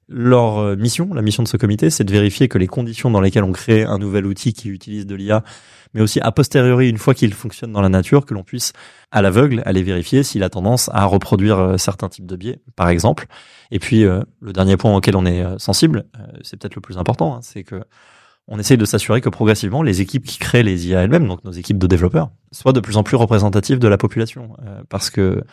Leur 0.07 0.57
euh, 0.57 0.75
mission, 0.75 1.13
la 1.13 1.21
mission 1.21 1.43
de 1.43 1.47
ce 1.47 1.57
comité, 1.57 1.89
c'est 1.89 2.03
de 2.03 2.11
vérifier 2.11 2.47
que 2.47 2.57
les 2.57 2.67
conditions 2.67 3.11
dans 3.11 3.21
lesquelles 3.21 3.43
on 3.43 3.51
crée 3.51 3.83
un 3.83 3.97
nouvel 3.97 4.25
outil 4.25 4.53
qui 4.53 4.69
utilise 4.69 5.05
de 5.05 5.15
l'IA, 5.15 5.43
mais 5.93 6.01
aussi 6.01 6.19
a 6.19 6.31
posteriori, 6.31 6.89
une 6.89 6.97
fois 6.97 7.13
qu'il 7.13 7.33
fonctionne 7.33 7.71
dans 7.71 7.81
la 7.81 7.89
nature, 7.89 8.25
que 8.25 8.33
l'on 8.33 8.43
puisse 8.43 8.73
à 9.11 9.21
l'aveugle 9.21 9.61
aller 9.65 9.83
vérifier 9.83 10.23
s'il 10.23 10.43
a 10.43 10.49
tendance 10.49 10.89
à 10.93 11.05
reproduire 11.05 11.75
certains 11.77 12.09
types 12.09 12.25
de 12.25 12.35
biais, 12.35 12.59
par 12.75 12.89
exemple. 12.89 13.27
Et 13.71 13.79
puis 13.79 14.03
le 14.03 14.53
dernier 14.53 14.77
point 14.77 14.95
auquel 14.95 15.17
on 15.17 15.25
est 15.25 15.43
sensible, 15.59 16.05
c'est 16.43 16.57
peut-être 16.57 16.75
le 16.75 16.81
plus 16.81 16.97
important, 16.97 17.35
hein, 17.35 17.39
c'est 17.41 17.63
que 17.63 17.83
on 18.47 18.59
essaye 18.59 18.77
de 18.77 18.85
s'assurer 18.85 19.21
que 19.21 19.29
progressivement, 19.29 19.83
les 19.83 20.01
équipes 20.01 20.25
qui 20.25 20.39
créent 20.39 20.63
les 20.63 20.87
IA 20.87 21.01
elles-mêmes, 21.03 21.27
donc 21.27 21.43
nos 21.43 21.51
équipes 21.51 21.77
de 21.77 21.87
développeurs, 21.87 22.31
soient 22.51 22.73
de 22.73 22.79
plus 22.79 22.97
en 22.97 23.03
plus 23.03 23.15
représentatives 23.15 23.79
de 23.79 23.87
la 23.87 23.97
population. 23.97 24.57
Euh, 24.65 24.81
parce 24.89 25.09
que 25.09 25.43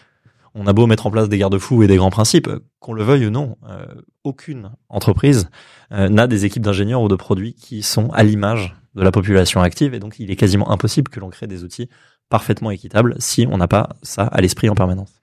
on 0.54 0.66
a 0.66 0.72
beau 0.72 0.86
mettre 0.86 1.06
en 1.06 1.10
place 1.10 1.28
des 1.28 1.38
garde-fous 1.38 1.82
et 1.82 1.86
des 1.86 1.96
grands 1.96 2.10
principes, 2.10 2.50
qu'on 2.80 2.92
le 2.92 3.02
veuille 3.02 3.26
ou 3.26 3.30
non, 3.30 3.56
euh, 3.68 3.86
aucune 4.24 4.72
entreprise 4.88 5.50
euh, 5.92 6.08
n'a 6.08 6.26
des 6.26 6.44
équipes 6.44 6.62
d'ingénieurs 6.62 7.02
ou 7.02 7.08
de 7.08 7.14
produits 7.14 7.54
qui 7.54 7.82
sont 7.82 8.10
à 8.10 8.24
l'image 8.24 8.74
de 8.94 9.02
la 9.02 9.12
population 9.12 9.60
active. 9.60 9.94
Et 9.94 10.00
donc, 10.00 10.18
il 10.18 10.30
est 10.30 10.36
quasiment 10.36 10.70
impossible 10.70 11.10
que 11.10 11.20
l'on 11.20 11.30
crée 11.30 11.46
des 11.46 11.64
outils 11.64 11.88
parfaitement 12.28 12.70
équitables 12.70 13.14
si 13.18 13.46
on 13.50 13.58
n'a 13.58 13.68
pas 13.68 13.96
ça 14.02 14.24
à 14.24 14.40
l'esprit 14.40 14.68
en 14.68 14.74
permanence. 14.74 15.17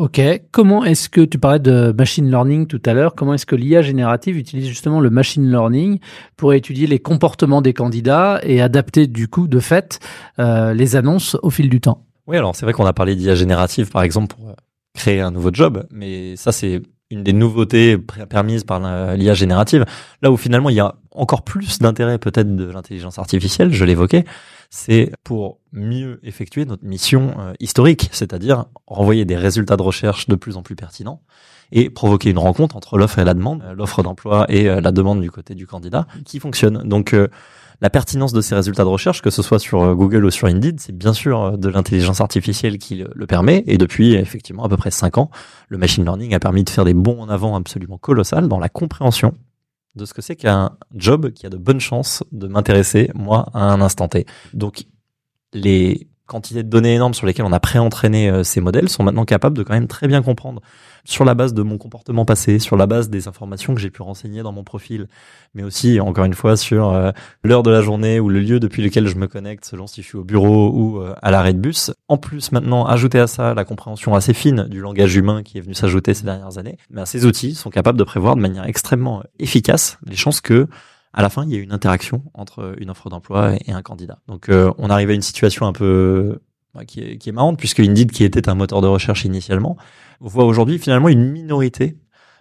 Ok. 0.00 0.18
Comment 0.50 0.82
est-ce 0.82 1.10
que 1.10 1.20
tu 1.20 1.38
parlais 1.38 1.58
de 1.58 1.92
machine 1.92 2.26
learning 2.30 2.66
tout 2.66 2.80
à 2.86 2.94
l'heure 2.94 3.14
Comment 3.14 3.34
est-ce 3.34 3.44
que 3.44 3.54
l'IA 3.54 3.82
générative 3.82 4.38
utilise 4.38 4.66
justement 4.66 4.98
le 4.98 5.10
machine 5.10 5.46
learning 5.50 5.98
pour 6.38 6.54
étudier 6.54 6.86
les 6.86 6.98
comportements 6.98 7.60
des 7.60 7.74
candidats 7.74 8.40
et 8.42 8.62
adapter 8.62 9.06
du 9.06 9.28
coup 9.28 9.46
de 9.46 9.60
fait 9.60 10.00
euh, 10.38 10.72
les 10.72 10.96
annonces 10.96 11.36
au 11.42 11.50
fil 11.50 11.68
du 11.68 11.82
temps? 11.82 12.06
Oui, 12.26 12.38
alors 12.38 12.56
c'est 12.56 12.64
vrai 12.64 12.72
qu'on 12.72 12.86
a 12.86 12.94
parlé 12.94 13.14
d'IA 13.14 13.34
générative 13.34 13.90
par 13.90 14.02
exemple 14.02 14.34
pour 14.34 14.48
euh, 14.48 14.54
créer 14.94 15.20
un 15.20 15.30
nouveau 15.30 15.50
job, 15.52 15.86
mais 15.90 16.34
ça 16.34 16.50
c'est 16.50 16.80
une 17.10 17.24
des 17.24 17.32
nouveautés 17.32 17.98
permises 18.28 18.64
par 18.64 18.80
l'IA 19.16 19.34
générative. 19.34 19.84
Là 20.22 20.30
où 20.30 20.36
finalement 20.36 20.70
il 20.70 20.76
y 20.76 20.80
a 20.80 20.94
encore 21.12 21.42
plus 21.42 21.78
d'intérêt 21.80 22.18
peut-être 22.18 22.54
de 22.54 22.64
l'intelligence 22.70 23.18
artificielle, 23.18 23.72
je 23.72 23.84
l'évoquais, 23.84 24.24
c'est 24.70 25.12
pour 25.24 25.58
mieux 25.72 26.20
effectuer 26.22 26.64
notre 26.64 26.84
mission 26.84 27.34
euh, 27.38 27.52
historique, 27.58 28.08
c'est-à-dire 28.12 28.66
renvoyer 28.86 29.24
des 29.24 29.36
résultats 29.36 29.76
de 29.76 29.82
recherche 29.82 30.28
de 30.28 30.36
plus 30.36 30.56
en 30.56 30.62
plus 30.62 30.76
pertinents 30.76 31.22
et 31.72 31.90
provoquer 31.90 32.30
une 32.30 32.38
rencontre 32.38 32.76
entre 32.76 32.96
l'offre 32.96 33.18
et 33.18 33.24
la 33.24 33.34
demande, 33.34 33.62
euh, 33.64 33.74
l'offre 33.74 34.02
d'emploi 34.04 34.46
et 34.48 34.68
euh, 34.68 34.80
la 34.80 34.92
demande 34.92 35.20
du 35.20 35.30
côté 35.30 35.56
du 35.56 35.66
candidat, 35.66 36.06
qui 36.24 36.38
fonctionne. 36.38 36.88
Donc 36.88 37.14
la 37.80 37.90
pertinence 37.90 38.32
de 38.32 38.40
ces 38.40 38.54
résultats 38.54 38.84
de 38.84 38.88
recherche, 38.88 39.22
que 39.22 39.30
ce 39.30 39.42
soit 39.42 39.58
sur 39.58 39.94
Google 39.94 40.24
ou 40.24 40.30
sur 40.30 40.48
Indeed, 40.48 40.80
c'est 40.80 40.96
bien 40.96 41.12
sûr 41.12 41.56
de 41.56 41.68
l'intelligence 41.68 42.20
artificielle 42.20 42.78
qui 42.78 43.04
le, 43.14 43.26
permet. 43.26 43.64
Et 43.66 43.78
depuis 43.78 44.14
effectivement 44.14 44.64
à 44.64 44.68
peu 44.68 44.76
près 44.76 44.90
cinq 44.90 45.16
ans, 45.18 45.30
le 45.68 45.78
machine 45.78 46.04
learning 46.04 46.34
a 46.34 46.40
permis 46.40 46.64
de 46.64 46.70
faire 46.70 46.84
des 46.84 46.94
bons 46.94 47.20
en 47.20 47.28
avant 47.28 47.56
absolument 47.56 47.96
colossales 47.96 48.48
dans 48.48 48.58
la 48.58 48.68
compréhension 48.68 49.34
de 49.96 50.04
ce 50.04 50.14
que 50.14 50.22
c'est 50.22 50.36
qu'un 50.36 50.76
job 50.94 51.32
qui 51.32 51.46
a 51.46 51.50
de 51.50 51.56
bonnes 51.56 51.80
chances 51.80 52.22
de 52.32 52.46
m'intéresser, 52.46 53.10
moi, 53.14 53.48
à 53.54 53.64
un 53.64 53.80
instant 53.80 54.08
T. 54.08 54.26
Donc, 54.54 54.84
les 55.52 56.08
quantités 56.26 56.62
de 56.62 56.68
données 56.68 56.94
énormes 56.94 57.14
sur 57.14 57.26
lesquelles 57.26 57.44
on 57.44 57.52
a 57.52 57.58
pré-entraîné 57.60 58.30
euh, 58.30 58.44
ces 58.44 58.60
modèles 58.60 58.88
sont 58.88 59.02
maintenant 59.02 59.24
capables 59.24 59.56
de 59.56 59.64
quand 59.64 59.72
même 59.72 59.88
très 59.88 60.06
bien 60.06 60.22
comprendre 60.22 60.62
sur 61.04 61.24
la 61.24 61.34
base 61.34 61.54
de 61.54 61.62
mon 61.62 61.78
comportement 61.78 62.24
passé, 62.24 62.58
sur 62.58 62.76
la 62.76 62.86
base 62.86 63.10
des 63.10 63.28
informations 63.28 63.74
que 63.74 63.80
j'ai 63.80 63.90
pu 63.90 64.02
renseigner 64.02 64.42
dans 64.42 64.52
mon 64.52 64.64
profil, 64.64 65.08
mais 65.54 65.62
aussi, 65.62 66.00
encore 66.00 66.24
une 66.24 66.34
fois, 66.34 66.56
sur 66.56 66.90
euh, 66.90 67.10
l'heure 67.42 67.62
de 67.62 67.70
la 67.70 67.82
journée 67.82 68.20
ou 68.20 68.28
le 68.28 68.40
lieu 68.40 68.60
depuis 68.60 68.82
lequel 68.82 69.06
je 69.06 69.16
me 69.16 69.26
connecte, 69.26 69.64
selon 69.64 69.86
si 69.86 70.02
je 70.02 70.06
suis 70.08 70.18
au 70.18 70.24
bureau 70.24 70.70
ou 70.70 71.00
euh, 71.00 71.14
à 71.22 71.30
l'arrêt 71.30 71.52
de 71.52 71.58
bus. 71.58 71.92
En 72.08 72.16
plus, 72.16 72.52
maintenant, 72.52 72.86
ajouter 72.86 73.18
à 73.18 73.26
ça 73.26 73.54
la 73.54 73.64
compréhension 73.64 74.14
assez 74.14 74.34
fine 74.34 74.64
du 74.68 74.80
langage 74.80 75.16
humain 75.16 75.42
qui 75.42 75.58
est 75.58 75.60
venu 75.60 75.74
s'ajouter 75.74 76.14
ces 76.14 76.24
dernières 76.24 76.58
années, 76.58 76.76
mais 76.90 77.06
ces 77.06 77.26
outils 77.26 77.54
sont 77.54 77.70
capables 77.70 77.98
de 77.98 78.04
prévoir 78.04 78.36
de 78.36 78.40
manière 78.40 78.64
extrêmement 78.64 79.22
efficace 79.38 79.98
les 80.06 80.16
chances 80.16 80.40
que 80.40 80.68
à 81.12 81.22
la 81.22 81.28
fin, 81.28 81.44
il 81.44 81.50
y 81.50 81.56
a 81.56 81.58
une 81.58 81.72
interaction 81.72 82.22
entre 82.34 82.74
une 82.78 82.90
offre 82.90 83.10
d'emploi 83.10 83.54
et 83.66 83.72
un 83.72 83.82
candidat. 83.82 84.18
Donc, 84.28 84.48
euh, 84.48 84.72
on 84.78 84.90
arrive 84.90 85.10
à 85.10 85.12
une 85.12 85.22
situation 85.22 85.66
un 85.66 85.72
peu 85.72 86.38
qui 86.86 87.00
est 87.00 87.32
marrante, 87.32 87.58
puisque 87.58 87.80
Indeed, 87.80 88.12
qui 88.12 88.22
était 88.22 88.48
un 88.48 88.54
moteur 88.54 88.80
de 88.80 88.86
recherche 88.86 89.24
initialement, 89.24 89.76
voit 90.20 90.44
aujourd'hui 90.44 90.78
finalement 90.78 91.08
une 91.08 91.30
minorité 91.30 91.96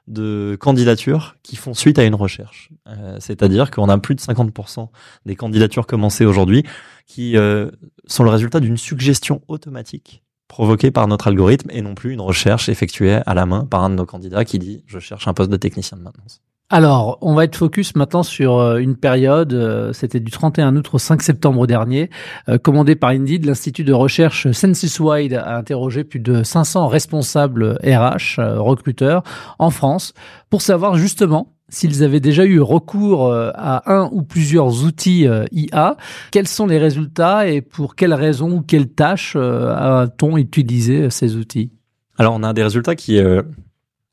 de 0.07 0.57
candidatures 0.59 1.35
qui 1.43 1.55
font 1.55 1.73
suite 1.73 1.99
à 1.99 2.03
une 2.03 2.15
recherche. 2.15 2.69
Euh, 2.87 3.17
C'est-à-dire 3.19 3.71
qu'on 3.71 3.89
a 3.89 3.97
plus 3.97 4.15
de 4.15 4.21
50% 4.21 4.89
des 5.25 5.35
candidatures 5.35 5.87
commencées 5.87 6.25
aujourd'hui 6.25 6.63
qui 7.05 7.37
euh, 7.37 7.69
sont 8.05 8.23
le 8.23 8.29
résultat 8.29 8.59
d'une 8.59 8.77
suggestion 8.77 9.41
automatique 9.47 10.23
provoquée 10.47 10.89
par 10.89 11.07
notre 11.07 11.27
algorithme 11.27 11.69
et 11.71 11.81
non 11.81 11.93
plus 11.93 12.11
une 12.11 12.21
recherche 12.21 12.69
effectuée 12.69 13.19
à 13.25 13.33
la 13.35 13.45
main 13.45 13.65
par 13.65 13.83
un 13.83 13.91
de 13.91 13.95
nos 13.95 14.05
candidats 14.05 14.43
qui 14.45 14.57
dit 14.57 14.83
je 14.87 14.99
cherche 14.99 15.27
un 15.27 15.33
poste 15.33 15.51
de 15.51 15.57
technicien 15.57 15.97
de 15.97 16.01
maintenance. 16.01 16.41
Alors, 16.71 17.17
on 17.21 17.33
va 17.33 17.45
être 17.45 17.55
focus 17.55 17.95
maintenant 17.95 18.21
sur 18.21 18.59
euh, 18.59 18.77
une 18.77 18.95
période, 18.95 19.53
euh, 19.53 19.91
c'était 19.91 20.19
du 20.19 20.29
31 20.29 20.75
août 20.75 20.87
au 20.93 20.99
5 20.99 21.23
septembre 21.23 21.65
dernier, 21.65 22.11
euh, 22.47 22.59
commandé 22.59 22.95
par 22.95 23.09
Indeed, 23.09 23.45
l'Institut 23.45 23.83
de 23.83 23.91
recherche 23.91 24.51
Censuswide 24.51 25.33
a 25.33 25.57
interrogé 25.57 26.03
plus 26.03 26.19
de 26.19 26.43
500 26.43 26.87
responsables 26.87 27.79
RH, 27.83 28.39
recruteurs, 28.59 29.23
en 29.57 29.71
France, 29.71 30.13
pour 30.51 30.61
savoir 30.61 30.95
justement 30.95 31.55
s'ils 31.69 32.03
avaient 32.03 32.19
déjà 32.19 32.45
eu 32.45 32.59
recours 32.59 33.31
à 33.31 33.91
un 33.91 34.09
ou 34.11 34.23
plusieurs 34.23 34.83
outils 34.83 35.27
IA, 35.51 35.97
quels 36.31 36.47
sont 36.47 36.65
les 36.65 36.79
résultats 36.79 37.47
et 37.47 37.61
pour 37.61 37.95
quelles 37.95 38.15
raisons 38.15 38.53
ou 38.53 38.61
quelles 38.61 38.89
tâches 38.89 39.35
a-t-on 39.35 40.37
utilisé 40.37 41.11
ces 41.11 41.35
outils? 41.35 41.71
Alors, 42.17 42.33
on 42.33 42.41
a 42.41 42.53
des 42.53 42.63
résultats 42.63 42.95
qui 42.95 43.19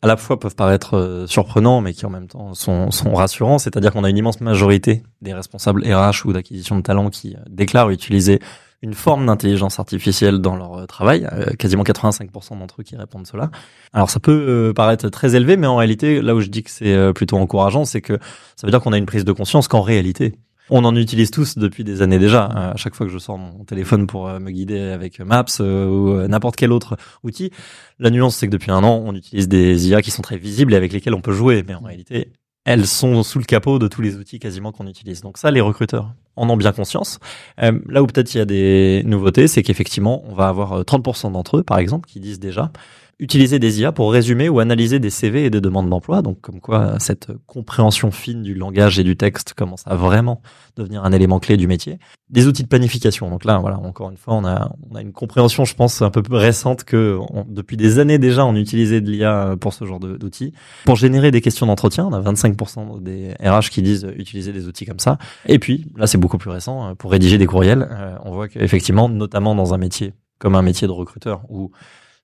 à 0.02 0.06
la 0.06 0.16
fois 0.16 0.38
peuvent 0.38 0.54
paraître 0.54 0.94
euh, 0.94 1.26
surprenants, 1.26 1.80
mais 1.80 1.94
qui 1.94 2.04
en 2.06 2.10
même 2.10 2.28
temps 2.28 2.54
sont, 2.54 2.90
sont 2.90 3.14
rassurants. 3.14 3.58
C'est-à-dire 3.58 3.92
qu'on 3.92 4.04
a 4.04 4.10
une 4.10 4.18
immense 4.18 4.40
majorité 4.40 5.02
des 5.22 5.32
responsables 5.32 5.82
RH 5.84 6.26
ou 6.26 6.32
d'acquisition 6.32 6.76
de 6.76 6.82
talents 6.82 7.10
qui 7.10 7.34
euh, 7.34 7.40
déclarent 7.48 7.90
utiliser 7.90 8.40
une 8.82 8.92
forme 8.92 9.24
d'intelligence 9.24 9.80
artificielle 9.80 10.38
dans 10.38 10.54
leur 10.54 10.74
euh, 10.74 10.86
travail. 10.86 11.26
quasiment 11.58 11.82
85% 11.82 12.58
d'entre 12.58 12.82
eux 12.82 12.84
qui 12.84 12.94
répondent 12.94 13.26
cela. 13.26 13.50
Alors 13.94 14.10
ça 14.10 14.20
peut 14.20 14.72
paraître 14.76 15.08
très 15.08 15.34
élevé, 15.34 15.56
mais 15.56 15.66
en 15.66 15.76
réalité, 15.76 16.20
là 16.20 16.34
où 16.34 16.40
je 16.40 16.48
dis 16.48 16.62
que 16.62 16.70
c'est 16.70 17.12
plutôt 17.14 17.38
encourageant, 17.38 17.86
c'est 17.86 18.02
que 18.02 18.18
ça 18.54 18.66
veut 18.66 18.70
dire 18.70 18.80
qu'on 18.80 18.92
a 18.92 18.98
une 18.98 19.06
prise 19.06 19.24
de 19.24 19.32
conscience 19.32 19.66
qu'en 19.66 19.80
réalité, 19.80 20.34
on 20.70 20.84
en 20.84 20.96
utilise 20.96 21.30
tous 21.30 21.58
depuis 21.58 21.84
des 21.84 22.02
années 22.02 22.18
déjà. 22.18 22.44
Euh, 22.44 22.72
à 22.72 22.76
chaque 22.76 22.94
fois 22.94 23.06
que 23.06 23.12
je 23.12 23.18
sors 23.18 23.38
mon 23.38 23.64
téléphone 23.64 24.06
pour 24.06 24.28
euh, 24.28 24.38
me 24.38 24.50
guider 24.50 24.80
avec 24.80 25.20
Maps 25.20 25.44
euh, 25.60 25.86
ou 25.86 26.28
n'importe 26.28 26.56
quel 26.56 26.72
autre 26.72 26.96
outil, 27.22 27.50
la 27.98 28.10
nuance 28.10 28.36
c'est 28.36 28.46
que 28.46 28.52
depuis 28.52 28.70
un 28.70 28.82
an, 28.82 29.02
on 29.04 29.14
utilise 29.14 29.48
des 29.48 29.88
IA 29.88 30.02
qui 30.02 30.10
sont 30.10 30.22
très 30.22 30.36
visibles 30.36 30.74
et 30.74 30.76
avec 30.76 30.92
lesquelles 30.92 31.14
on 31.14 31.20
peut 31.20 31.32
jouer. 31.32 31.64
Mais 31.66 31.74
en 31.74 31.80
réalité, 31.80 32.32
elles 32.64 32.86
sont 32.86 33.22
sous 33.22 33.38
le 33.38 33.44
capot 33.44 33.78
de 33.78 33.86
tous 33.86 34.02
les 34.02 34.16
outils 34.16 34.38
quasiment 34.38 34.72
qu'on 34.72 34.86
utilise. 34.86 35.20
Donc 35.20 35.38
ça, 35.38 35.50
les 35.50 35.60
recruteurs 35.60 36.12
en 36.34 36.50
ont 36.50 36.56
bien 36.56 36.72
conscience. 36.72 37.20
là 37.58 38.02
où 38.02 38.06
peut-être 38.06 38.34
il 38.34 38.38
y 38.38 38.40
a 38.40 38.44
des 38.44 39.02
nouveautés, 39.06 39.46
c'est 39.46 39.62
qu'effectivement, 39.62 40.24
on 40.28 40.34
va 40.34 40.48
avoir 40.48 40.82
30% 40.82 41.32
d'entre 41.32 41.58
eux, 41.58 41.62
par 41.62 41.78
exemple, 41.78 42.08
qui 42.08 42.18
disent 42.20 42.40
déjà 42.40 42.72
utiliser 43.18 43.58
des 43.58 43.80
IA 43.80 43.92
pour 43.92 44.12
résumer 44.12 44.48
ou 44.48 44.60
analyser 44.60 44.98
des 44.98 45.08
CV 45.10 45.46
et 45.46 45.50
des 45.50 45.60
demandes 45.60 45.88
d'emploi. 45.88 46.20
Donc, 46.20 46.40
comme 46.40 46.60
quoi, 46.60 46.98
cette 46.98 47.28
compréhension 47.46 48.10
fine 48.10 48.42
du 48.42 48.54
langage 48.54 48.98
et 48.98 49.04
du 49.04 49.16
texte 49.16 49.54
commence 49.54 49.82
à 49.86 49.96
vraiment 49.96 50.42
devenir 50.76 51.04
un 51.04 51.12
élément 51.12 51.38
clé 51.38 51.56
du 51.56 51.66
métier. 51.66 51.98
Des 52.28 52.46
outils 52.46 52.62
de 52.62 52.68
planification. 52.68 53.30
Donc 53.30 53.44
là, 53.44 53.58
voilà, 53.58 53.78
encore 53.78 54.10
une 54.10 54.18
fois, 54.18 54.34
on 54.34 54.44
a, 54.44 54.70
on 54.90 54.94
a 54.96 55.00
une 55.00 55.12
compréhension, 55.12 55.64
je 55.64 55.74
pense, 55.74 56.02
un 56.02 56.10
peu 56.10 56.22
plus 56.22 56.36
récente 56.36 56.84
que 56.84 57.18
depuis 57.48 57.78
des 57.78 57.98
années 57.98 58.18
déjà, 58.18 58.44
on 58.44 58.54
utilisait 58.54 59.00
de 59.00 59.10
l'IA 59.10 59.56
pour 59.60 59.72
ce 59.72 59.86
genre 59.86 60.00
d'outils. 60.00 60.52
Pour 60.84 60.96
générer 60.96 61.30
des 61.30 61.40
questions 61.40 61.66
d'entretien, 61.66 62.06
on 62.06 62.12
a 62.12 62.20
25% 62.20 63.02
des 63.02 63.34
RH 63.42 63.70
qui 63.70 63.80
disent 63.80 64.06
utiliser 64.16 64.52
des 64.52 64.66
outils 64.66 64.84
comme 64.84 65.00
ça. 65.00 65.16
Et 65.46 65.58
puis, 65.58 65.86
là, 65.96 66.06
c'est 66.06 66.18
beaucoup 66.18 66.38
plus 66.38 66.50
récent. 66.50 66.94
Pour 66.96 67.12
rédiger 67.12 67.38
des 67.38 67.46
courriels, 67.46 67.88
euh, 67.90 68.16
on 68.24 68.32
voit 68.32 68.48
qu'effectivement, 68.48 69.08
notamment 69.08 69.54
dans 69.54 69.72
un 69.72 69.78
métier 69.78 70.12
comme 70.38 70.54
un 70.54 70.62
métier 70.62 70.86
de 70.86 70.92
recruteur 70.92 71.42
où 71.48 71.70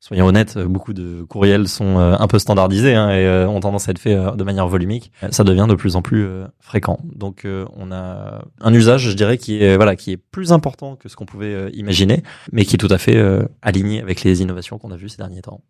soyons 0.03 0.27
honnêtes, 0.27 0.59
beaucoup 0.59 0.93
de 0.93 1.23
courriels 1.23 1.69
sont 1.69 1.97
un 1.99 2.27
peu 2.27 2.39
standardisés 2.39 2.95
hein, 2.95 3.11
et 3.11 3.47
ont 3.47 3.61
tendance 3.61 3.89
à 3.89 3.93
être 3.93 4.01
faits 4.01 4.37
de 4.37 4.45
manière 4.45 4.67
volumique. 4.67 5.13
Ça 5.31 5.45
devient 5.45 5.67
de 5.69 5.75
plus 5.75 5.97
en 5.97 6.03
plus 6.03 6.27
fréquent. 6.61 6.99
Donc 7.15 7.47
on 7.47 7.93
a 7.93 8.43
un 8.61 8.75
usage, 8.75 9.09
je 9.09 9.17
dirais, 9.17 9.39
qui 9.39 9.63
est 9.63 9.77
voilà, 9.77 9.95
qui 9.95 10.11
est 10.11 10.17
plus 10.17 10.53
important 10.53 10.97
que 10.97 11.09
ce 11.09 11.15
qu'on 11.15 11.25
pouvait 11.25 11.71
imaginer, 11.73 12.23
mais 12.51 12.65
qui 12.65 12.75
est 12.75 12.79
tout 12.79 12.93
à 12.93 12.99
fait 12.99 13.17
aligné 13.63 14.03
avec 14.03 14.25
les 14.25 14.43
innovations 14.43 14.79
qu'on 14.79 14.91
a 14.91 14.97
vues 14.97 15.09
ces 15.09 15.19
derniers 15.19 15.43
temps. 15.43 15.63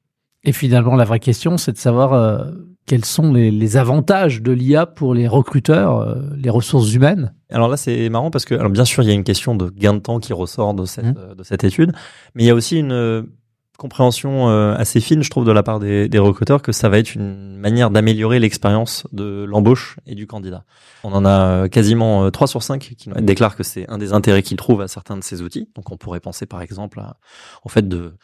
Et 0.45 0.53
finalement, 0.53 0.97
la 0.97 1.05
vraie 1.05 1.21
question, 1.21 1.57
c'est 1.57 1.73
de 1.73 1.79
savoir 1.79 2.15
euh, 2.15 2.51
quels 2.87 3.05
sont 3.05 3.33
les, 3.33 3.53
les 3.53 3.77
avantages 3.77 4.43
de 4.43 4.51
l'IA 4.51 4.87
pour 4.87 5.15
les 5.15 5.29
recruteurs, 5.29 5.99
euh, 5.99 6.17
les 6.37 6.51
ressources 6.51 6.93
humaines? 6.93 7.33
Alors 7.49 7.69
là, 7.69 7.77
c'est 7.77 8.09
marrant 8.09 8.31
parce 8.33 8.45
que, 8.45 8.57
alors 8.57 8.71
bien 8.71 8.85
sûr, 8.85 9.05
il 9.05 9.07
y 9.07 9.13
a 9.13 9.15
une 9.15 9.23
question 9.23 9.55
de 9.55 9.71
gain 9.71 9.95
de 9.95 10.01
temps 10.01 10.19
qui 10.19 10.33
ressort 10.33 10.75
de 10.75 10.85
cette, 10.85 11.05
mmh. 11.05 11.15
euh, 11.17 11.35
de 11.37 11.43
cette 11.45 11.63
étude, 11.63 11.93
mais 12.35 12.43
il 12.43 12.47
y 12.47 12.51
a 12.51 12.55
aussi 12.55 12.79
une 12.79 13.29
compréhension 13.83 14.49
assez 14.73 15.01
fine, 15.01 15.23
je 15.23 15.31
trouve, 15.31 15.45
de 15.45 15.51
la 15.51 15.63
part 15.63 15.81
des, 15.81 16.19
recruteurs 16.19 16.63
que 16.63 16.71
ça 16.71 16.89
va 16.89 16.99
être 16.99 17.15
une 17.17 17.57
manière 17.57 17.91
d'améliorer 17.91 18.39
l'expérience 18.39 19.07
de 19.13 19.45
l'embauche 19.45 19.97
et 20.07 20.15
du 20.15 20.27
candidat. 20.27 20.65
On 21.03 21.13
en 21.13 21.25
a 21.25 21.69
quasiment 21.69 22.31
3 22.31 22.47
sur 22.47 22.63
5 22.63 22.95
qui 22.97 23.11
déclarent 23.21 23.57
que 23.57 23.65
c'est 23.65 23.89
un 23.91 23.99
des 23.99 24.13
intérêts 24.13 24.43
qu'ils 24.43 24.57
trouvent 24.57 24.83
à 24.83 24.89
certains 24.89 25.17
de 25.17 25.25
ces 25.25 25.43
outils. 25.43 25.69
Donc 25.75 25.91
on 25.91 25.97
pourrait 25.97 26.21
penser 26.21 26.47
par 26.47 26.63
exemple 26.63 27.01
à, 27.01 27.17
au 27.65 27.69
fait 27.69 27.89
de 27.89 28.15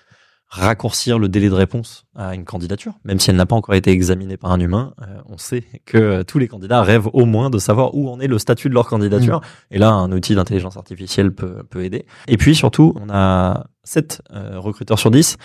raccourcir 0.49 1.19
le 1.19 1.29
délai 1.29 1.49
de 1.49 1.55
réponse 1.55 2.07
à 2.15 2.35
une 2.35 2.45
candidature, 2.45 2.95
même 3.05 3.21
si 3.21 3.31
elle 3.31 3.37
n'a 3.37 3.45
pas 3.45 3.57
encore 3.57 3.75
été 3.75 3.91
examinée 3.91 4.37
par 4.37 4.51
un 4.51 4.61
humain. 4.61 4.95
Euh, 5.03 5.21
on 5.27 5.37
sait 5.37 5.65
que 5.85 5.99
euh, 5.99 6.25
tous 6.25 6.39
les 6.39 6.49
candidats 6.49 6.83
rêvent 6.83 7.11
au 7.13 7.27
moins 7.27 7.51
de 7.51 7.59
savoir 7.59 7.95
où 7.95 8.09
en 8.09 8.19
est 8.19 8.27
le 8.27 8.39
statut 8.39 8.69
de 8.71 8.75
leur 8.75 8.87
candidature. 8.87 9.41
Mm. 9.41 9.75
Et 9.75 9.79
là, 9.79 9.91
un 9.91 10.11
outil 10.11 10.35
d'intelligence 10.35 10.77
artificielle 10.77 11.33
peut, 11.33 11.63
peut 11.69 11.85
aider. 11.85 12.07
Et 12.29 12.39
puis 12.39 12.55
surtout, 12.55 12.95
on 12.97 13.11
a 13.11 13.67
7 13.85 14.23
euh, 14.33 14.59
recruteurs 14.59 14.99
sur 14.99 15.11
10 15.11 15.37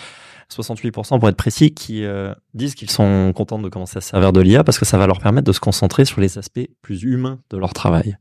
68% 0.52 1.18
pour 1.18 1.28
être 1.28 1.36
précis, 1.36 1.72
qui 1.72 2.04
euh, 2.04 2.34
disent 2.54 2.74
qu'ils 2.74 2.90
sont 2.90 3.32
contents 3.34 3.58
de 3.58 3.68
commencer 3.68 3.98
à 3.98 4.00
se 4.00 4.08
servir 4.10 4.32
de 4.32 4.40
l'IA 4.40 4.64
parce 4.64 4.78
que 4.78 4.84
ça 4.84 4.98
va 4.98 5.06
leur 5.06 5.20
permettre 5.20 5.46
de 5.46 5.52
se 5.52 5.60
concentrer 5.60 6.04
sur 6.04 6.20
les 6.20 6.38
aspects 6.38 6.66
plus 6.82 7.02
humains 7.02 7.38
de 7.50 7.56
leur 7.56 7.72
travail. 7.72 8.16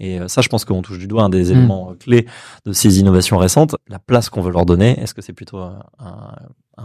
Et 0.00 0.20
euh, 0.20 0.28
ça, 0.28 0.42
je 0.42 0.48
pense 0.48 0.64
qu'on 0.64 0.82
touche 0.82 0.98
du 0.98 1.06
doigt 1.06 1.24
un 1.24 1.28
des 1.28 1.44
mm. 1.44 1.56
éléments 1.56 1.94
clés 1.98 2.26
de 2.64 2.72
ces 2.72 3.00
innovations 3.00 3.38
récentes, 3.38 3.76
la 3.88 3.98
place 3.98 4.30
qu'on 4.30 4.40
veut 4.40 4.52
leur 4.52 4.66
donner. 4.66 4.98
Est-ce 5.00 5.14
que 5.14 5.22
c'est 5.22 5.32
plutôt 5.32 5.58
un, 5.58 5.82
un 5.98 6.34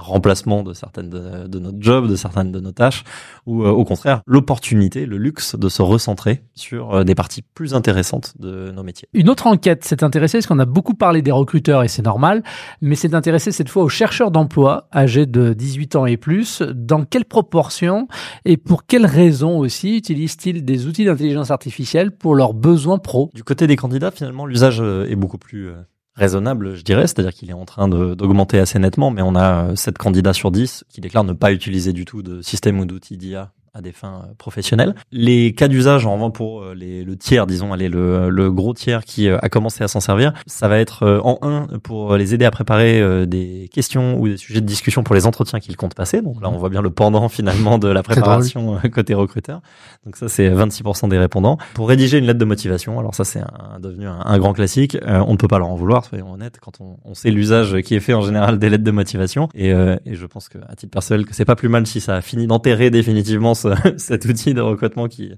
remplacement 0.03 0.63
de 0.63 0.74
certaines 0.74 1.10
de, 1.10 1.60
notre 1.60 1.77
job, 1.79 2.07
de 2.07 2.15
certaines 2.15 2.51
de 2.51 2.60
nos 2.60 2.72
tâches, 2.72 3.03
ou 3.45 3.63
euh, 3.63 3.69
au 3.69 3.86
contraire 3.86 4.22
l'opportunité, 4.27 5.05
le 5.05 5.17
luxe 5.17 5.55
de 5.55 5.69
se 5.69 5.81
recentrer 5.81 6.43
sur 6.55 6.93
euh, 6.93 7.03
des 7.03 7.15
parties 7.15 7.41
plus 7.41 7.74
intéressantes 7.74 8.33
de 8.39 8.72
nos 8.72 8.83
métiers. 8.83 9.07
Une 9.13 9.29
autre 9.29 9.48
enquête 9.48 9.83
s'est 9.83 10.03
intéressée, 10.03 10.39
parce 10.39 10.48
qu'on 10.48 10.60
a 10.60 10.65
beaucoup 10.65 10.93
parlé 10.93 11.22
des 11.22 11.31
recruteurs 11.31 11.83
et 11.83 11.88
c'est 11.88 12.01
normal, 12.01 12.43
mais 12.81 12.95
s'est 12.95 13.15
intéressée 13.15 13.51
cette 13.51 13.69
fois 13.69 13.83
aux 13.83 13.89
chercheurs 13.89 14.31
d'emploi 14.31 14.88
âgés 14.93 15.25
de 15.25 15.53
18 15.53 15.95
ans 15.95 16.05
et 16.05 16.17
plus. 16.17 16.62
Dans 16.62 17.05
quelle 17.05 17.25
proportion 17.25 18.07
et 18.45 18.57
pour 18.57 18.86
quelles 18.86 19.05
raisons 19.05 19.57
aussi 19.57 19.98
utilisent-ils 19.98 20.65
des 20.65 20.88
outils 20.88 21.05
d'intelligence 21.05 21.51
artificielle 21.51 22.12
pour 22.12 22.36
leurs 22.36 22.53
besoins 22.53 22.98
pro? 22.98 23.29
Du 23.33 23.43
côté 23.43 23.67
des 23.67 23.75
candidats, 23.75 24.12
finalement, 24.12 24.45
l'usage 24.45 24.81
euh, 24.81 25.10
est 25.10 25.15
beaucoup 25.15 25.38
plus 25.38 25.72
raisonnable, 26.15 26.75
je 26.75 26.84
dirais, 26.84 27.08
c'est-à-dire 27.08 27.34
qu'il 27.34 27.50
est 27.50 27.53
en 27.53 27.65
train 27.65 27.88
d'augmenter 27.88 28.60
assez 28.60 28.79
nettement, 28.79 29.12
mais 29.12 29.22
on 29.22 29.36
a 29.36 29.75
7 29.75 29.96
euh, 29.96 29.98
candidats 29.98 30.34
sur 30.34 30.51
10 30.51 30.86
qui 30.89 31.01
déclarent 31.01 31.24
ne 31.24 31.34
pas 31.34 31.51
utiliser 31.51 31.93
du 31.93 32.05
tout 32.05 32.22
de 32.22 32.41
système 32.41 32.79
ou 32.79 32.86
d'outils 32.86 33.17
d'IA 33.17 33.51
à 33.75 33.82
des 33.82 33.92
fins 33.92 34.22
euh, 34.30 34.34
professionnelles. 34.38 34.94
Les 35.12 35.53
cas 35.53 35.68
d'usage, 35.68 36.06
en 36.06 36.30
pour 36.30 36.62
euh, 36.62 36.75
les, 36.75 37.03
le 37.03 37.15
tiers, 37.15 37.48
disons, 37.48 37.74
allez, 37.74 37.89
le, 37.89 38.30
le 38.30 38.51
gros 38.51 38.75
tiers 38.75 39.03
qui 39.03 39.27
euh, 39.27 39.39
a 39.42 39.50
commencé 39.50 39.84
à 39.84 39.88
s'en 39.88 40.00
servir, 40.00 40.32
ça 40.46 40.68
va 40.68 40.77
être 40.77 41.22
en 41.24 41.39
un 41.42 41.68
pour 41.80 42.15
les 42.15 42.36
aider 42.36 42.46
à 42.46 42.51
préparer 42.51 43.25
des 43.25 43.70
questions 43.74 44.20
ou 44.20 44.27
des 44.27 44.38
sujets 44.38 44.62
de 44.62 44.65
discussion 44.65 45.03
pour 45.03 45.15
les 45.15 45.25
entretiens 45.25 45.60
qu'ils 45.60 45.75
comptent 45.75 45.96
passer. 45.96 46.22
Donc 46.22 46.42
là, 46.42 46.50
on 46.50 46.58
voit 46.58 46.70
bien 46.70 46.82
le 46.82 46.92
pendant 46.92 47.30
finalement 47.30 47.80
de 47.80 47.88
la 47.88 48.03
préparation 48.03 48.80
côté 48.92 49.13
recruteur. 49.15 49.62
Donc 50.06 50.18
ça, 50.18 50.30
c'est 50.30 50.50
26% 50.50 51.10
des 51.10 51.18
répondants. 51.18 51.58
Pour 51.74 51.89
rédiger 51.89 52.20
une 52.20 52.25
lettre 52.25 52.39
de 52.39 52.46
motivation, 52.46 53.00
alors 53.00 53.15
ça, 53.15 53.24
c'est 53.24 53.42
devenu 53.80 54.06
un, 54.08 54.38
grand 54.38 54.53
classique. 54.53 54.98
on 55.06 55.32
ne 55.32 55.38
peut 55.38 55.48
pas 55.48 55.58
leur 55.58 55.70
en 55.70 55.75
vouloir, 55.75 56.06
soyons 56.06 56.32
honnêtes, 56.32 56.60
quand 56.62 56.80
on, 56.80 56.98
on, 57.03 57.13
sait 57.15 57.32
l'usage 57.32 57.82
qui 57.82 57.96
est 57.96 58.00
fait 58.00 58.13
en 58.13 58.22
général 58.22 58.60
des 58.60 58.70
lettres 58.70 58.84
de 58.84 58.92
motivation. 58.92 59.50
Et, 59.56 59.70
et 59.70 60.15
je 60.15 60.25
pense 60.25 60.50
que 60.50 60.60
à 60.68 60.75
titre 60.75 60.92
personnel, 60.92 61.25
que 61.25 61.34
c'est 61.34 61.46
pas 61.46 61.56
plus 61.56 61.70
mal 61.70 61.88
si 61.88 62.01
ça 62.01 62.15
a 62.15 62.22
fini 62.22 62.48
d'enterrer 62.48 62.92
définitivement 62.92 63.56
cet 63.98 64.25
outil 64.25 64.53
de 64.53 64.62
recrutement 64.62 65.08
qui 65.08 65.32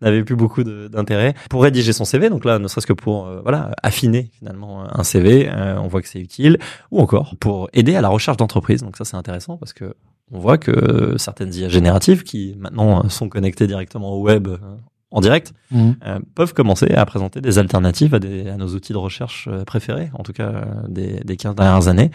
n'avait 0.00 0.24
plus 0.24 0.36
beaucoup 0.36 0.64
d'intérêt 0.64 1.34
pour 1.50 1.62
rédiger 1.62 1.92
son 1.92 2.04
CV. 2.04 2.30
Donc 2.30 2.44
là, 2.44 2.58
ne 2.58 2.68
serait-ce 2.68 2.86
que 2.86 2.92
pour 2.92 3.26
euh, 3.26 3.40
voilà 3.42 3.70
affiner 3.82 4.30
finalement 4.38 4.84
un 4.96 5.04
CV, 5.04 5.48
euh, 5.48 5.78
on 5.78 5.88
voit 5.88 6.02
que 6.02 6.08
c'est 6.08 6.20
utile, 6.20 6.58
ou 6.90 7.00
encore 7.00 7.36
pour 7.38 7.68
aider 7.72 7.96
à 7.96 8.00
la 8.00 8.08
recherche 8.08 8.36
d'entreprise. 8.36 8.82
Donc 8.82 8.96
ça, 8.96 9.04
c'est 9.04 9.16
intéressant 9.16 9.56
parce 9.56 9.72
que 9.72 9.94
on 10.30 10.38
voit 10.38 10.58
que 10.58 11.14
certaines 11.18 11.54
IA 11.54 11.68
génératives 11.68 12.22
qui 12.22 12.54
maintenant 12.58 13.08
sont 13.08 13.28
connectées 13.28 13.66
directement 13.66 14.12
au 14.12 14.22
web 14.22 14.48
euh, 14.48 14.56
en 15.10 15.20
direct, 15.20 15.52
mmh. 15.72 15.90
peuvent 16.34 16.54
commencer 16.54 16.90
à 16.94 17.04
présenter 17.04 17.42
des 17.42 17.58
alternatives 17.58 18.14
à, 18.14 18.18
des, 18.18 18.48
à, 18.48 18.56
nos 18.56 18.68
outils 18.68 18.94
de 18.94 18.98
recherche 18.98 19.46
préférés, 19.66 20.10
en 20.14 20.22
tout 20.22 20.32
cas 20.32 20.64
des, 20.88 21.20
des 21.22 21.36
15 21.36 21.54
dernières 21.54 21.88
années. 21.88 22.10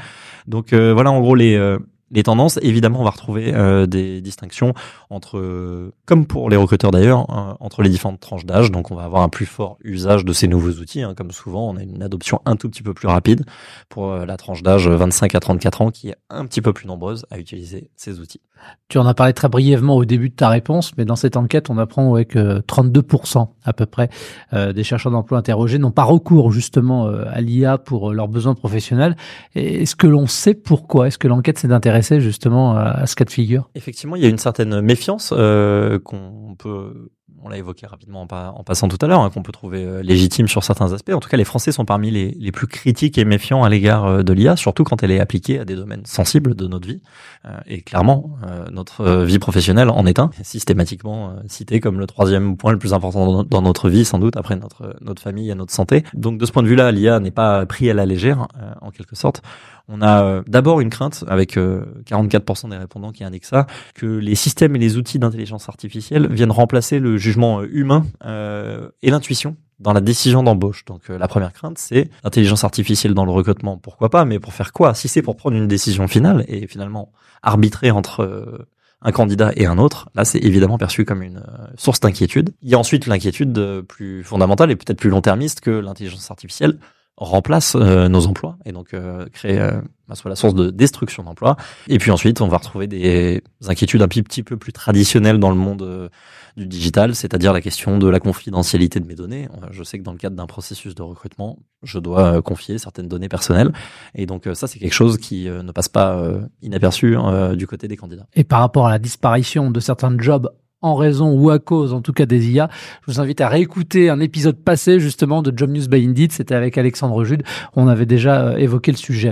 Donc 0.47 0.73
voilà 0.73 1.11
en 1.11 1.19
gros 1.19 1.35
les, 1.35 1.77
les 2.11 2.23
tendances, 2.23 2.57
évidemment, 2.61 3.01
on 3.01 3.03
va 3.03 3.09
retrouver 3.09 3.53
euh, 3.53 3.85
des 3.85 4.21
distinctions 4.21 4.73
entre, 5.09 5.37
euh, 5.37 5.93
comme 6.05 6.25
pour 6.25 6.49
les 6.49 6.55
recruteurs 6.55 6.91
d'ailleurs, 6.91 7.29
hein, 7.29 7.57
entre 7.59 7.81
les 7.81 7.89
différentes 7.89 8.21
tranches 8.21 8.45
d'âge. 8.45 8.71
Donc, 8.71 8.91
on 8.91 8.95
va 8.95 9.03
avoir 9.03 9.23
un 9.23 9.29
plus 9.29 9.45
fort 9.45 9.77
usage 9.83 10.23
de 10.23 10.31
ces 10.31 10.47
nouveaux 10.47 10.71
outils. 10.71 11.01
Hein, 11.01 11.13
comme 11.15 11.31
souvent, 11.31 11.69
on 11.69 11.75
a 11.75 11.83
une 11.83 12.01
adoption 12.01 12.41
un 12.45 12.55
tout 12.55 12.69
petit 12.69 12.83
peu 12.83 12.93
plus 12.93 13.09
rapide 13.09 13.45
pour 13.89 14.11
euh, 14.11 14.25
la 14.25 14.37
tranche 14.37 14.63
d'âge 14.63 14.87
25 14.87 15.35
à 15.35 15.39
34 15.39 15.81
ans, 15.81 15.91
qui 15.91 16.09
est 16.09 16.15
un 16.29 16.45
petit 16.45 16.61
peu 16.61 16.71
plus 16.71 16.87
nombreuse 16.87 17.25
à 17.29 17.39
utiliser 17.39 17.89
ces 17.97 18.19
outils. 18.19 18.41
Tu 18.87 18.97
en 18.97 19.05
as 19.05 19.13
parlé 19.13 19.33
très 19.33 19.49
brièvement 19.49 19.97
au 19.97 20.05
début 20.05 20.29
de 20.29 20.33
ta 20.33 20.49
réponse, 20.49 20.93
mais 20.97 21.05
dans 21.05 21.15
cette 21.15 21.37
enquête, 21.37 21.69
on 21.69 21.77
apprend 21.77 22.09
ouais, 22.09 22.25
que 22.25 22.59
32% 22.61 23.49
à 23.63 23.73
peu 23.73 23.85
près 23.85 24.09
des 24.51 24.83
chercheurs 24.83 25.11
d'emploi 25.11 25.37
interrogés 25.37 25.77
n'ont 25.77 25.91
pas 25.91 26.03
recours 26.03 26.51
justement 26.51 27.05
à 27.05 27.39
l'IA 27.39 27.77
pour 27.77 28.15
leurs 28.15 28.27
besoins 28.27 28.55
professionnels. 28.55 29.15
Est-ce 29.53 29.95
que 29.95 30.07
l'on 30.07 30.25
sait 30.25 30.55
pourquoi? 30.55 31.07
Est-ce 31.07 31.19
que 31.19 31.27
l'enquête 31.27 31.59
s'est 31.59 31.71
intéressée 31.71 31.96
justement 32.01 32.75
à, 32.77 33.05
ce 33.05 33.15
cas 33.15 33.25
de 33.25 33.29
figure? 33.29 33.69
Effectivement, 33.75 34.15
il 34.15 34.23
y 34.23 34.25
a 34.25 34.29
une 34.29 34.37
certaine 34.37 34.81
méfiance 34.81 35.33
euh, 35.35 35.99
qu'on 35.99 36.55
peut 36.57 37.09
on 37.43 37.49
l'a 37.49 37.57
évoqué 37.57 37.85
rapidement 37.85 38.27
en, 38.29 38.63
passant 38.63 38.87
tout 38.87 38.97
à 39.01 39.07
l'heure, 39.07 39.21
hein, 39.21 39.29
qu'on 39.29 39.43
peut 39.43 39.51
trouver 39.51 39.83
euh, 39.83 40.01
légitime 40.01 40.47
sur 40.47 40.63
certains 40.63 40.93
aspects. 40.93 41.11
En 41.11 41.19
tout 41.19 41.29
cas, 41.29 41.37
les 41.37 41.43
Français 41.43 41.71
sont 41.71 41.85
parmi 41.85 42.11
les, 42.11 42.51
plus 42.51 42.67
critiques 42.67 43.17
et 43.17 43.25
méfiants 43.25 43.63
à 43.63 43.69
l'égard 43.69 44.05
euh, 44.05 44.23
de 44.23 44.33
l'IA, 44.33 44.55
surtout 44.55 44.83
quand 44.83 45.03
elle 45.03 45.11
est 45.11 45.19
appliquée 45.19 45.59
à 45.59 45.65
des 45.65 45.75
domaines 45.75 46.05
sensibles 46.05 46.55
de 46.55 46.67
notre 46.67 46.87
vie. 46.87 47.01
Euh, 47.45 47.57
et 47.67 47.81
clairement, 47.81 48.37
notre 48.71 49.23
vie 49.23 49.39
professionnelle 49.39 49.89
en 49.89 50.05
est 50.05 50.19
un, 50.19 50.29
systématiquement 50.41 51.35
cité 51.47 51.79
comme 51.79 51.99
le 51.99 52.07
troisième 52.07 52.57
point 52.57 52.71
le 52.71 52.79
plus 52.79 52.93
important 52.93 53.43
dans 53.43 53.61
notre 53.61 53.89
vie, 53.89 54.05
sans 54.05 54.19
doute, 54.19 54.37
après 54.37 54.55
notre, 54.55 54.95
notre 55.01 55.21
famille 55.21 55.49
et 55.49 55.55
notre 55.55 55.73
santé. 55.73 56.03
Donc 56.13 56.37
de 56.37 56.45
ce 56.45 56.51
point 56.51 56.63
de 56.63 56.67
vue-là, 56.67 56.91
l'IA 56.91 57.19
n'est 57.19 57.31
pas 57.31 57.65
pris 57.65 57.89
à 57.89 57.93
la 57.93 58.05
légère, 58.05 58.47
en 58.81 58.91
quelque 58.91 59.15
sorte. 59.15 59.41
On 59.87 60.01
a 60.01 60.41
d'abord 60.47 60.81
une 60.81 60.89
crainte, 60.89 61.23
avec 61.27 61.57
44% 61.57 62.69
des 62.69 62.77
répondants 62.77 63.11
qui 63.11 63.23
indiquent 63.23 63.45
ça, 63.45 63.67
que 63.95 64.05
les 64.05 64.35
systèmes 64.35 64.75
et 64.75 64.79
les 64.79 64.97
outils 64.97 65.19
d'intelligence 65.19 65.69
artificielle 65.69 66.27
viennent 66.31 66.51
remplacer 66.51 66.99
le 66.99 67.16
jugement 67.17 67.61
euh, 67.61 67.69
humain 67.71 68.05
euh, 68.25 68.89
et 69.01 69.11
l'intuition 69.11 69.55
dans 69.79 69.93
la 69.93 70.01
décision 70.01 70.43
d'embauche. 70.43 70.85
Donc 70.85 71.09
euh, 71.09 71.17
la 71.17 71.27
première 71.27 71.53
crainte, 71.53 71.77
c'est 71.77 72.09
l'intelligence 72.23 72.63
artificielle 72.63 73.13
dans 73.13 73.25
le 73.25 73.31
recrutement, 73.31 73.77
pourquoi 73.77 74.09
pas, 74.09 74.25
mais 74.25 74.39
pour 74.39 74.53
faire 74.53 74.73
quoi? 74.73 74.93
Si 74.93 75.07
c'est 75.07 75.21
pour 75.21 75.35
prendre 75.35 75.55
une 75.55 75.67
décision 75.67 76.07
finale 76.07 76.45
et 76.47 76.67
finalement 76.67 77.11
arbitrer 77.43 77.91
entre 77.91 78.67
un 79.01 79.11
candidat 79.11 79.51
et 79.55 79.67
un 79.67 79.77
autre, 79.77 80.09
là 80.15 80.25
c'est 80.25 80.39
évidemment 80.39 80.79
perçu 80.79 81.05
comme 81.05 81.21
une 81.21 81.43
source 81.77 81.99
d'inquiétude. 81.99 82.49
Il 82.63 82.69
y 82.69 82.73
a 82.73 82.79
ensuite 82.79 83.05
l'inquiétude 83.05 83.83
plus 83.87 84.23
fondamentale 84.23 84.71
et 84.71 84.75
peut-être 84.75 84.97
plus 84.97 85.11
long-termiste 85.11 85.61
que 85.61 85.69
l'intelligence 85.69 86.31
artificielle 86.31 86.79
remplace 87.17 87.75
nos 87.75 88.27
emplois 88.27 88.57
et 88.65 88.71
donc 88.71 88.95
crée 89.33 89.59
bah, 90.07 90.15
soit 90.15 90.29
la 90.29 90.37
source 90.37 90.53
de 90.53 90.69
destruction 90.69 91.23
d'emplois. 91.23 91.57
Et 91.87 91.97
puis 91.97 92.11
ensuite, 92.11 92.39
on 92.39 92.47
va 92.47 92.57
retrouver 92.57 92.87
des 92.87 93.43
inquiétudes 93.67 94.01
un 94.01 94.07
petit 94.07 94.41
peu 94.41 94.55
plus 94.55 94.71
traditionnelles 94.71 95.37
dans 95.37 95.49
le 95.49 95.57
monde 95.57 95.81
euh, 95.81 96.07
du 96.55 96.65
digital, 96.65 97.13
c'est-à-dire 97.13 97.51
la 97.51 97.59
question 97.59 97.97
de 97.97 98.07
la 98.07 98.21
confidentialité 98.21 99.01
de 99.01 99.05
mes 99.05 99.15
données. 99.15 99.49
Euh, 99.61 99.67
je 99.71 99.83
sais 99.83 99.99
que 99.99 100.03
dans 100.03 100.13
le 100.13 100.17
cadre 100.17 100.37
d'un 100.37 100.45
processus 100.45 100.95
de 100.95 101.01
recrutement, 101.01 101.59
je 101.83 101.99
dois 101.99 102.37
euh, 102.37 102.41
confier 102.41 102.77
certaines 102.77 103.09
données 103.09 103.27
personnelles. 103.27 103.73
Et 104.15 104.25
donc 104.25 104.47
ça, 104.53 104.67
c'est 104.67 104.79
quelque 104.79 104.93
chose 104.93 105.17
qui 105.17 105.49
ne 105.49 105.71
passe 105.73 105.89
pas 105.89 106.21
inaperçu 106.61 107.15
du 107.55 107.67
côté 107.67 107.87
des 107.87 107.97
candidats. 107.97 108.27
Et 108.33 108.43
par 108.43 108.59
rapport 108.59 108.87
à 108.87 108.91
la 108.91 108.99
disparition 108.99 109.71
de 109.71 109.79
certains 109.79 110.17
jobs 110.17 110.49
en 110.81 110.95
raison 110.95 111.33
ou 111.33 111.49
à 111.49 111.59
cause, 111.59 111.93
en 111.93 112.01
tout 112.01 112.13
cas 112.13 112.25
des 112.25 112.49
IA. 112.49 112.69
Je 113.05 113.11
vous 113.11 113.19
invite 113.19 113.41
à 113.41 113.49
réécouter 113.49 114.09
un 114.09 114.19
épisode 114.19 114.57
passé 114.63 114.99
justement 114.99 115.41
de 115.41 115.51
Job 115.55 115.69
News 115.69 115.87
by 115.87 116.05
Indeed. 116.05 116.31
C'était 116.31 116.55
avec 116.55 116.77
Alexandre 116.77 117.23
Jude. 117.23 117.43
On 117.75 117.87
avait 117.87 118.05
déjà 118.05 118.59
évoqué 118.59 118.91
le 118.91 118.97
sujet. 118.97 119.31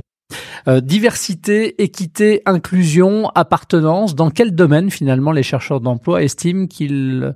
Euh, 0.67 0.81
diversité, 0.81 1.84
équité, 1.84 2.41
inclusion, 2.45 3.29
appartenance, 3.36 4.15
dans 4.15 4.31
quel 4.31 4.55
domaine 4.55 4.89
finalement 4.89 5.31
les 5.31 5.43
chercheurs 5.43 5.79
d'emploi 5.79 6.23
estiment 6.23 6.65
qu'ils 6.65 7.36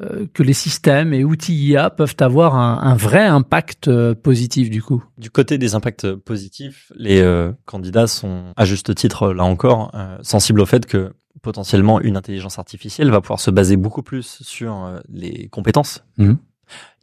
euh, 0.00 0.26
que 0.32 0.42
les 0.42 0.54
systèmes 0.54 1.12
et 1.12 1.24
outils 1.24 1.54
IA 1.54 1.90
peuvent 1.90 2.16
avoir 2.20 2.56
un, 2.56 2.96
vrai 2.96 3.26
impact 3.26 3.88
euh, 3.88 4.14
positif 4.14 4.70
du 4.70 4.82
coup? 4.82 5.04
Du 5.18 5.30
côté 5.30 5.58
des 5.58 5.74
impacts 5.74 6.14
positifs, 6.14 6.90
les 6.96 7.22
candidats 7.66 8.06
sont 8.06 8.44
à 8.56 8.64
juste 8.64 8.94
titre, 8.94 9.32
là 9.32 9.44
encore, 9.44 9.92
sensibles 10.22 10.62
au 10.62 10.66
fait 10.66 10.86
que 10.86 11.12
potentiellement 11.42 12.00
une 12.00 12.16
intelligence 12.16 12.58
artificielle 12.58 13.10
va 13.10 13.20
pouvoir 13.20 13.40
se 13.40 13.50
baser 13.50 13.76
beaucoup 13.76 14.02
plus 14.02 14.42
sur 14.42 15.00
les 15.08 15.48
compétences. 15.48 16.04
Mmh 16.18 16.34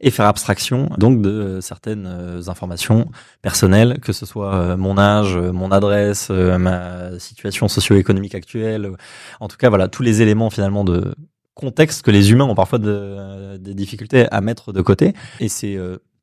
et 0.00 0.10
faire 0.10 0.26
abstraction 0.26 0.90
donc 0.98 1.20
de 1.22 1.58
certaines 1.60 2.06
euh, 2.06 2.48
informations 2.48 3.10
personnelles, 3.42 3.98
que 4.00 4.12
ce 4.12 4.26
soit 4.26 4.54
euh, 4.54 4.76
mon 4.76 4.98
âge, 4.98 5.36
euh, 5.36 5.52
mon 5.52 5.70
adresse, 5.70 6.30
ma 6.30 7.18
situation 7.18 7.68
socio-économique 7.68 8.34
actuelle, 8.34 8.92
en 9.40 9.48
tout 9.48 9.56
cas 9.56 9.68
voilà 9.68 9.88
tous 9.88 10.02
les 10.02 10.22
éléments 10.22 10.50
finalement 10.50 10.84
de 10.84 11.14
contexte 11.54 12.02
que 12.02 12.10
les 12.10 12.30
humains 12.30 12.44
ont 12.44 12.54
parfois 12.54 12.78
des 12.78 13.74
difficultés 13.74 14.30
à 14.30 14.40
mettre 14.40 14.72
de 14.72 14.80
côté 14.80 15.14
et 15.40 15.48
c'est 15.48 15.76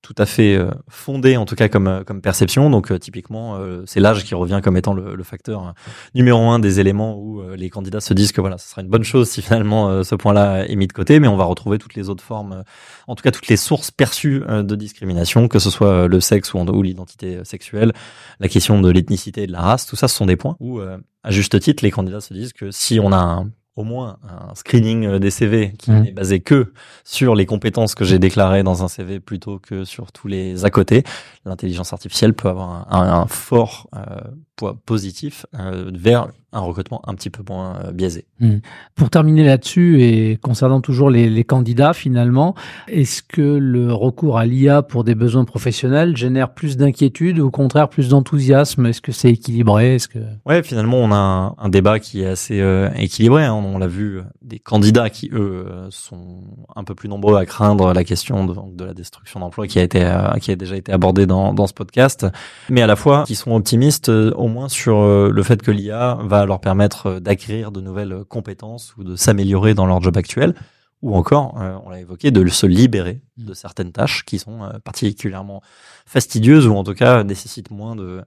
tout 0.06 0.14
à 0.20 0.28
fait 0.28 0.56
euh, 0.56 0.70
fondé 0.88 1.36
en 1.36 1.46
tout 1.46 1.56
cas 1.56 1.68
comme 1.68 1.88
euh, 1.88 2.04
comme 2.04 2.22
perception. 2.22 2.70
Donc 2.70 2.92
euh, 2.92 3.00
typiquement, 3.00 3.60
c'est 3.88 4.00
l'âge 4.00 4.24
qui 4.24 4.36
revient 4.36 4.62
comme 4.64 4.78
étant 4.78 4.94
le, 4.94 5.24
facteur 5.24 5.74
numéro 6.14 6.50
un 6.52 6.60
des 6.60 6.80
éléments 6.80 7.18
où 7.18 7.42
les 7.56 7.72
candidats 7.72 8.00
se 8.00 8.14
disent 8.14 8.32
que 8.32 8.42
voilà, 8.42 8.60
ce 8.60 8.70
sera 8.70 8.84
une 8.84 8.90
bonne 8.90 9.04
chose 9.04 9.28
si 9.28 9.42
finalement 9.42 10.04
ce 10.04 10.14
point-là 10.14 10.68
est 10.68 10.76
mis 10.76 10.86
de 10.86 10.94
côté, 10.94 11.20
mais 11.20 11.28
on 11.28 11.36
va 11.36 11.46
retrouver 11.46 11.80
toutes 11.80 11.96
les 11.96 12.10
autres 12.10 12.24
formes, 12.24 12.64
en 13.08 13.16
tout 13.16 13.24
cas 13.24 13.32
toutes 13.32 13.48
les 13.48 13.58
sources 13.58 13.90
perçues 13.90 14.42
de 14.48 14.76
discrimination, 14.76 15.48
que 15.48 15.58
ce 15.58 15.72
soit 15.72 16.08
le 16.08 16.20
sexe 16.20 16.54
ou, 16.54 16.60
ou 16.60 16.82
l'identité 16.84 17.44
sexuelle, 17.44 17.94
la 18.40 18.48
question 18.48 18.80
de 18.80 18.92
l'ethnicité 18.92 19.44
et 19.44 19.48
de 19.48 19.52
la 19.52 19.62
race, 19.62 19.88
tout 19.88 19.96
ça, 19.96 20.08
ce 20.08 20.16
sont 20.16 20.28
des 20.28 20.36
points 20.36 20.56
où 20.60 20.80
à 20.80 21.32
juste 21.32 21.60
titre 21.60 21.84
les 21.84 21.92
candidats 21.92 22.22
se 22.22 22.34
disent 22.34 22.54
que 22.54 22.70
si 22.70 23.00
on 23.00 23.12
a 23.12 23.18
un 23.18 23.50
au 23.76 23.84
moins 23.84 24.18
un 24.24 24.56
screening 24.56 25.06
euh, 25.06 25.20
des 25.20 25.32
CV 25.32 25.74
qui 25.78 25.92
mmh. 25.92 26.02
n'est 26.02 26.12
basé 26.12 26.40
que 26.40 26.72
sur 27.04 27.36
les 27.36 27.46
compétences 27.46 27.94
que 27.94 28.06
j'ai 28.06 28.20
déclarées 28.20 28.64
dans 28.64 28.84
un 28.84 28.88
CV 28.88 29.20
plutôt 29.20 29.60
que 29.60 29.84
sur 29.84 30.12
tous 30.12 30.28
les 30.28 30.66
à 30.66 30.70
côté, 30.70 31.04
l'intelligence 31.46 31.92
artificielle 31.92 32.34
peut 32.34 32.48
avoir 32.48 32.88
un, 32.94 33.28
fort 33.28 33.90
euh, 33.96 34.22
poids 34.56 34.78
positif 34.86 35.46
euh, 35.60 35.92
vers 35.94 36.28
un 36.54 36.62
recrutement 36.62 37.02
un 37.06 37.16
petit 37.16 37.30
peu 37.30 37.44
moins 37.48 37.76
euh, 37.84 37.92
biaisé. 37.92 38.26
Hmm. 38.40 38.60
Pour 38.96 39.10
terminer 39.10 39.44
là-dessus 39.44 40.02
et 40.02 40.38
concernant 40.38 40.80
toujours 40.80 41.10
les, 41.10 41.30
les 41.30 41.44
candidats 41.44 41.94
finalement, 41.94 42.56
est-ce 42.88 43.22
que 43.22 43.42
le 43.42 43.94
recours 43.94 44.38
à 44.38 44.46
l'IA 44.46 44.82
pour 44.82 45.04
des 45.04 45.16
besoins 45.16 45.44
professionnels 45.44 46.16
génère 46.16 46.54
plus 46.54 46.78
d'inquiétude 46.78 47.40
ou 47.40 47.48
au 47.48 47.52
contraire 47.52 47.90
plus 47.90 48.10
d'enthousiasme? 48.10 48.86
Est-ce 48.86 49.02
que 49.02 49.12
c'est 49.12 49.32
équilibré? 49.32 49.96
Est-ce 49.96 50.08
que 50.08 50.20
Ouais, 50.46 50.64
finalement 50.64 50.98
on 50.98 51.12
a 51.12 51.18
un, 51.18 51.56
un 51.58 51.70
débat 51.70 52.00
qui 52.00 52.22
est 52.22 52.28
assez 52.28 52.62
euh, 52.62 52.90
équilibré. 52.96 53.44
Hein. 53.44 53.54
On, 53.54 53.78
l'a 53.78 53.88
vu, 53.88 54.22
des 54.42 54.60
candidats 54.60 55.10
qui 55.10 55.30
eux 55.34 55.66
sont 55.90 56.44
un 56.76 56.86
peu 56.86 56.96
plus 56.96 57.10
nombreux 57.10 57.36
à 57.36 57.46
craindre 57.46 57.94
la 57.94 58.04
question 58.06 58.46
de, 58.46 58.56
de 58.74 58.86
la 58.86 58.94
destruction 58.94 59.42
d'emplois 59.42 59.68
qui 59.68 59.80
a 59.80 59.84
été 59.84 60.06
qui 60.40 60.52
a 60.52 60.56
déjà 60.56 60.78
été 60.78 60.94
abordée 60.94 61.26
dans, 61.26 61.54
dans 61.54 61.68
ce 61.68 61.74
podcast, 61.74 62.26
mais 62.70 62.82
à 62.82 62.88
la 62.88 62.96
fois 62.96 63.24
qui 63.28 63.36
sont 63.36 63.52
optimistes 63.52 64.10
au 64.46 64.48
moins 64.48 64.70
sur 64.70 65.00
euh, 65.00 65.32
le 65.32 65.44
fait 65.44 65.62
que 65.62 65.72
l'IA 65.72 66.20
va 66.22 66.46
leur 66.46 66.62
permettre 66.62 67.08
euh, 67.08 67.20
d'acquérir 67.20 67.72
de 67.72 67.82
nouvelles 67.82 68.24
compétences 68.26 68.96
ou 68.96 69.04
de 69.04 69.16
s'améliorer 69.16 69.74
dans 69.74 69.88
leur 69.88 70.02
job 70.02 70.16
actuel, 70.18 70.54
ou 71.02 71.16
encore, 71.16 71.60
euh, 71.60 71.76
on 71.84 71.90
l'a 71.90 72.00
évoqué, 72.00 72.30
de 72.30 72.48
se 72.48 72.68
libérer 72.68 73.22
de 73.38 73.56
certaines 73.56 73.92
tâches 73.92 74.24
qui 74.24 74.38
sont 74.38 74.60
particulièrement 74.84 75.62
fastidieuses 76.06 76.68
ou 76.68 76.76
en 76.76 76.84
tout 76.84 76.94
cas 76.94 77.24
nécessitent 77.24 77.72
moins 77.72 77.96
de, 77.96 78.24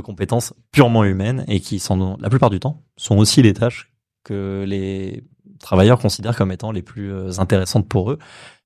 compétences 0.00 0.54
purement 0.70 1.04
humaines 1.04 1.44
et 1.48 1.58
qui 1.60 1.82
la 2.20 2.30
plupart 2.30 2.50
du 2.50 2.60
temps 2.60 2.82
sont 2.96 3.18
aussi 3.18 3.42
les 3.42 3.52
tâches 3.52 3.92
que 4.22 4.64
les 4.66 5.24
travailleurs 5.58 5.98
considèrent 5.98 6.36
comme 6.36 6.52
étant 6.52 6.70
les 6.70 6.82
plus 6.82 7.38
intéressantes 7.38 7.88
pour 7.88 8.10
eux. 8.10 8.18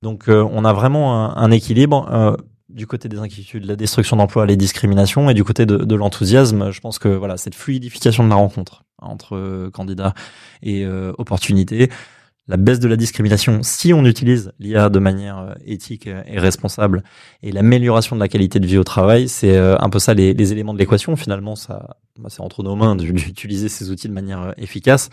Donc 0.02 0.24
on 0.28 0.64
a 0.64 0.72
vraiment 0.72 1.36
un 1.36 1.50
équilibre 1.50 2.36
du 2.72 2.86
côté 2.86 3.08
des 3.08 3.18
inquiétudes, 3.18 3.64
la 3.64 3.76
destruction 3.76 4.16
d'emplois, 4.16 4.46
les 4.46 4.56
discriminations, 4.56 5.28
et 5.30 5.34
du 5.34 5.44
côté 5.44 5.66
de, 5.66 5.94
l'enthousiasme, 5.94 6.70
je 6.70 6.80
pense 6.80 6.98
que 6.98 7.08
voilà 7.08 7.36
cette 7.36 7.54
fluidification 7.54 8.24
de 8.24 8.28
la 8.28 8.36
rencontre 8.36 8.84
entre 8.98 9.36
euh, 9.36 9.70
candidats 9.70 10.14
et 10.62 10.84
euh, 10.84 11.12
opportunités, 11.18 11.90
la 12.48 12.56
baisse 12.56 12.80
de 12.80 12.88
la 12.88 12.96
discrimination 12.96 13.60
si 13.62 13.92
on 13.94 14.04
utilise 14.04 14.52
l'IA 14.58 14.88
de 14.88 14.98
manière 14.98 15.38
euh, 15.38 15.54
éthique 15.64 16.06
et 16.06 16.38
responsable, 16.38 17.02
et 17.42 17.52
l'amélioration 17.52 18.16
de 18.16 18.20
la 18.20 18.28
qualité 18.28 18.60
de 18.60 18.66
vie 18.66 18.78
au 18.78 18.84
travail, 18.84 19.28
c'est 19.28 19.56
un 19.56 19.90
peu 19.90 19.98
ça 19.98 20.14
les, 20.14 20.34
les 20.34 20.52
éléments 20.52 20.74
de 20.74 20.78
l'équation. 20.78 21.16
Finalement, 21.16 21.56
ça, 21.56 21.96
c'est 22.28 22.40
entre 22.40 22.62
nos 22.62 22.76
mains 22.76 22.96
d'utiliser 22.96 23.68
ces 23.68 23.90
outils 23.90 24.08
de 24.08 24.12
manière 24.12 24.54
efficace. 24.56 25.10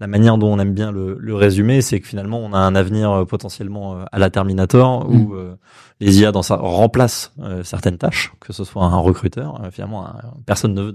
La 0.00 0.06
manière 0.06 0.38
dont 0.38 0.52
on 0.52 0.58
aime 0.58 0.72
bien 0.72 0.92
le, 0.92 1.16
le 1.18 1.34
résumer, 1.34 1.82
c'est 1.82 2.00
que 2.00 2.06
finalement, 2.06 2.38
on 2.38 2.52
a 2.52 2.58
un 2.58 2.74
avenir 2.74 3.24
potentiellement 3.28 4.04
à 4.10 4.18
la 4.18 4.30
Terminator 4.30 5.08
où 5.10 5.34
mm 5.34 5.56
les 6.00 6.20
IA 6.20 6.32
dans 6.32 6.42
ça 6.42 6.56
remplacent 6.56 7.32
euh, 7.40 7.62
certaines 7.62 7.98
tâches, 7.98 8.32
que 8.40 8.52
ce 8.52 8.64
soit 8.64 8.84
un 8.84 8.96
recruteur, 8.96 9.60
euh, 9.62 9.70
finalement 9.70 10.06
personne 10.46 10.74
ne 10.74 10.82
veut 10.82 10.94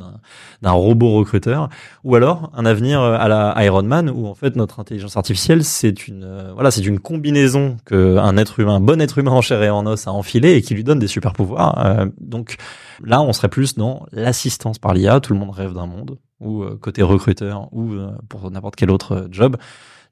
d'un 0.61 0.71
robot 0.71 1.13
recruteur, 1.13 1.69
ou 2.03 2.15
alors 2.15 2.51
un 2.55 2.65
avenir 2.65 3.01
euh, 3.01 3.15
à 3.17 3.27
la 3.27 3.53
Iron 3.63 3.83
Man 3.83 4.09
où 4.09 4.25
en 4.25 4.33
fait 4.33 4.55
notre 4.55 4.79
intelligence 4.79 5.15
artificielle 5.15 5.63
c'est 5.63 6.07
une 6.07 6.51
voilà 6.53 6.71
c'est 6.71 6.85
une 6.85 6.99
combinaison 6.99 7.77
que 7.85 8.17
un 8.17 8.35
être 8.37 8.59
humain, 8.59 8.75
un 8.75 8.79
bon 8.79 8.99
être 8.99 9.19
humain 9.19 9.31
en 9.31 9.41
chair 9.41 9.61
et 9.61 9.69
en 9.69 9.85
os 9.85 10.07
a 10.07 10.11
enfilé 10.11 10.53
et 10.53 10.61
qui 10.61 10.73
lui 10.73 10.83
donne 10.83 10.99
des 10.99 11.07
super 11.07 11.33
pouvoirs. 11.33 12.07
donc 12.19 12.57
là 13.03 13.21
on 13.21 13.33
serait 13.33 13.49
plus 13.49 13.75
dans 13.75 14.05
l'assistance 14.11 14.79
par 14.79 14.93
l'IA, 14.93 15.19
tout 15.19 15.33
le 15.33 15.39
monde 15.39 15.51
rêve 15.51 15.73
d'un 15.73 15.87
monde 15.87 16.19
ou 16.39 16.65
côté 16.81 17.01
recruteur 17.01 17.69
ou 17.71 17.95
pour 18.29 18.49
n'importe 18.51 18.75
quel 18.75 18.91
autre 18.91 19.27
job 19.31 19.57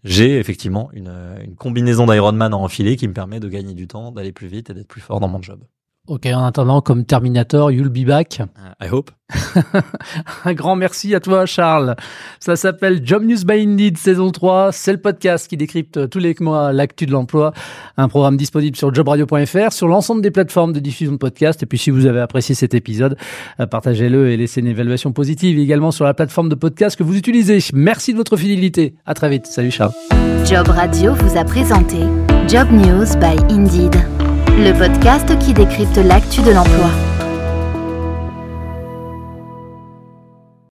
j'ai 0.03 0.37
effectivement 0.37 0.89
une, 0.93 1.13
une 1.43 1.55
combinaison 1.55 2.05
d'Ironman 2.05 2.53
à 2.53 2.57
enfiler 2.57 2.95
qui 2.95 3.07
me 3.07 3.13
permet 3.13 3.39
de 3.39 3.47
gagner 3.47 3.73
du 3.73 3.87
temps, 3.87 4.11
d'aller 4.11 4.31
plus 4.31 4.47
vite 4.47 4.69
et 4.69 4.73
d'être 4.73 4.87
plus 4.87 5.01
fort 5.01 5.19
dans 5.19 5.29
mon 5.29 5.41
job. 5.41 5.63
Ok, 6.05 6.25
en 6.25 6.43
attendant, 6.43 6.81
comme 6.81 7.05
Terminator, 7.05 7.71
you'll 7.71 7.87
be 7.87 8.05
back. 8.05 8.41
I 8.81 8.89
hope. 8.91 9.09
Un 10.43 10.53
grand 10.53 10.75
merci 10.75 11.15
à 11.15 11.21
toi, 11.21 11.45
Charles. 11.45 11.95
Ça 12.41 12.57
s'appelle 12.57 12.99
Job 13.05 13.23
News 13.23 13.45
by 13.45 13.63
Indeed, 13.63 13.97
saison 13.97 14.29
3. 14.29 14.73
C'est 14.73 14.91
le 14.91 14.97
podcast 14.99 15.47
qui 15.47 15.55
décrypte 15.55 16.09
tous 16.09 16.19
les 16.19 16.35
mois 16.41 16.73
l'actu 16.73 17.05
de 17.05 17.13
l'emploi. 17.13 17.53
Un 17.95 18.09
programme 18.09 18.35
disponible 18.35 18.75
sur 18.75 18.93
jobradio.fr, 18.93 19.71
sur 19.71 19.87
l'ensemble 19.87 20.21
des 20.21 20.31
plateformes 20.31 20.73
de 20.73 20.81
diffusion 20.81 21.13
de 21.13 21.17
podcasts. 21.17 21.63
Et 21.63 21.65
puis, 21.65 21.77
si 21.77 21.89
vous 21.89 22.05
avez 22.05 22.19
apprécié 22.19 22.53
cet 22.53 22.73
épisode, 22.73 23.15
euh, 23.61 23.65
partagez-le 23.65 24.29
et 24.29 24.35
laissez 24.35 24.59
une 24.59 24.67
évaluation 24.67 25.13
positive 25.13 25.57
également 25.57 25.91
sur 25.91 26.03
la 26.03 26.13
plateforme 26.13 26.49
de 26.49 26.55
podcast 26.55 26.97
que 26.97 27.03
vous 27.03 27.15
utilisez. 27.15 27.59
Merci 27.73 28.11
de 28.11 28.17
votre 28.17 28.35
fidélité. 28.35 28.95
À 29.05 29.13
très 29.13 29.29
vite. 29.29 29.45
Salut, 29.45 29.71
Charles. 29.71 29.93
Job 30.43 30.67
Radio 30.67 31.13
vous 31.13 31.37
a 31.37 31.45
présenté 31.45 31.99
Job 32.49 32.67
News 32.71 33.05
by 33.21 33.37
Indeed 33.49 33.95
le 34.57 34.71
podcast 34.73 35.37
qui 35.39 35.53
décrypte 35.53 35.97
l'actu 35.97 36.41
de 36.41 36.51
l'emploi. 36.51 37.12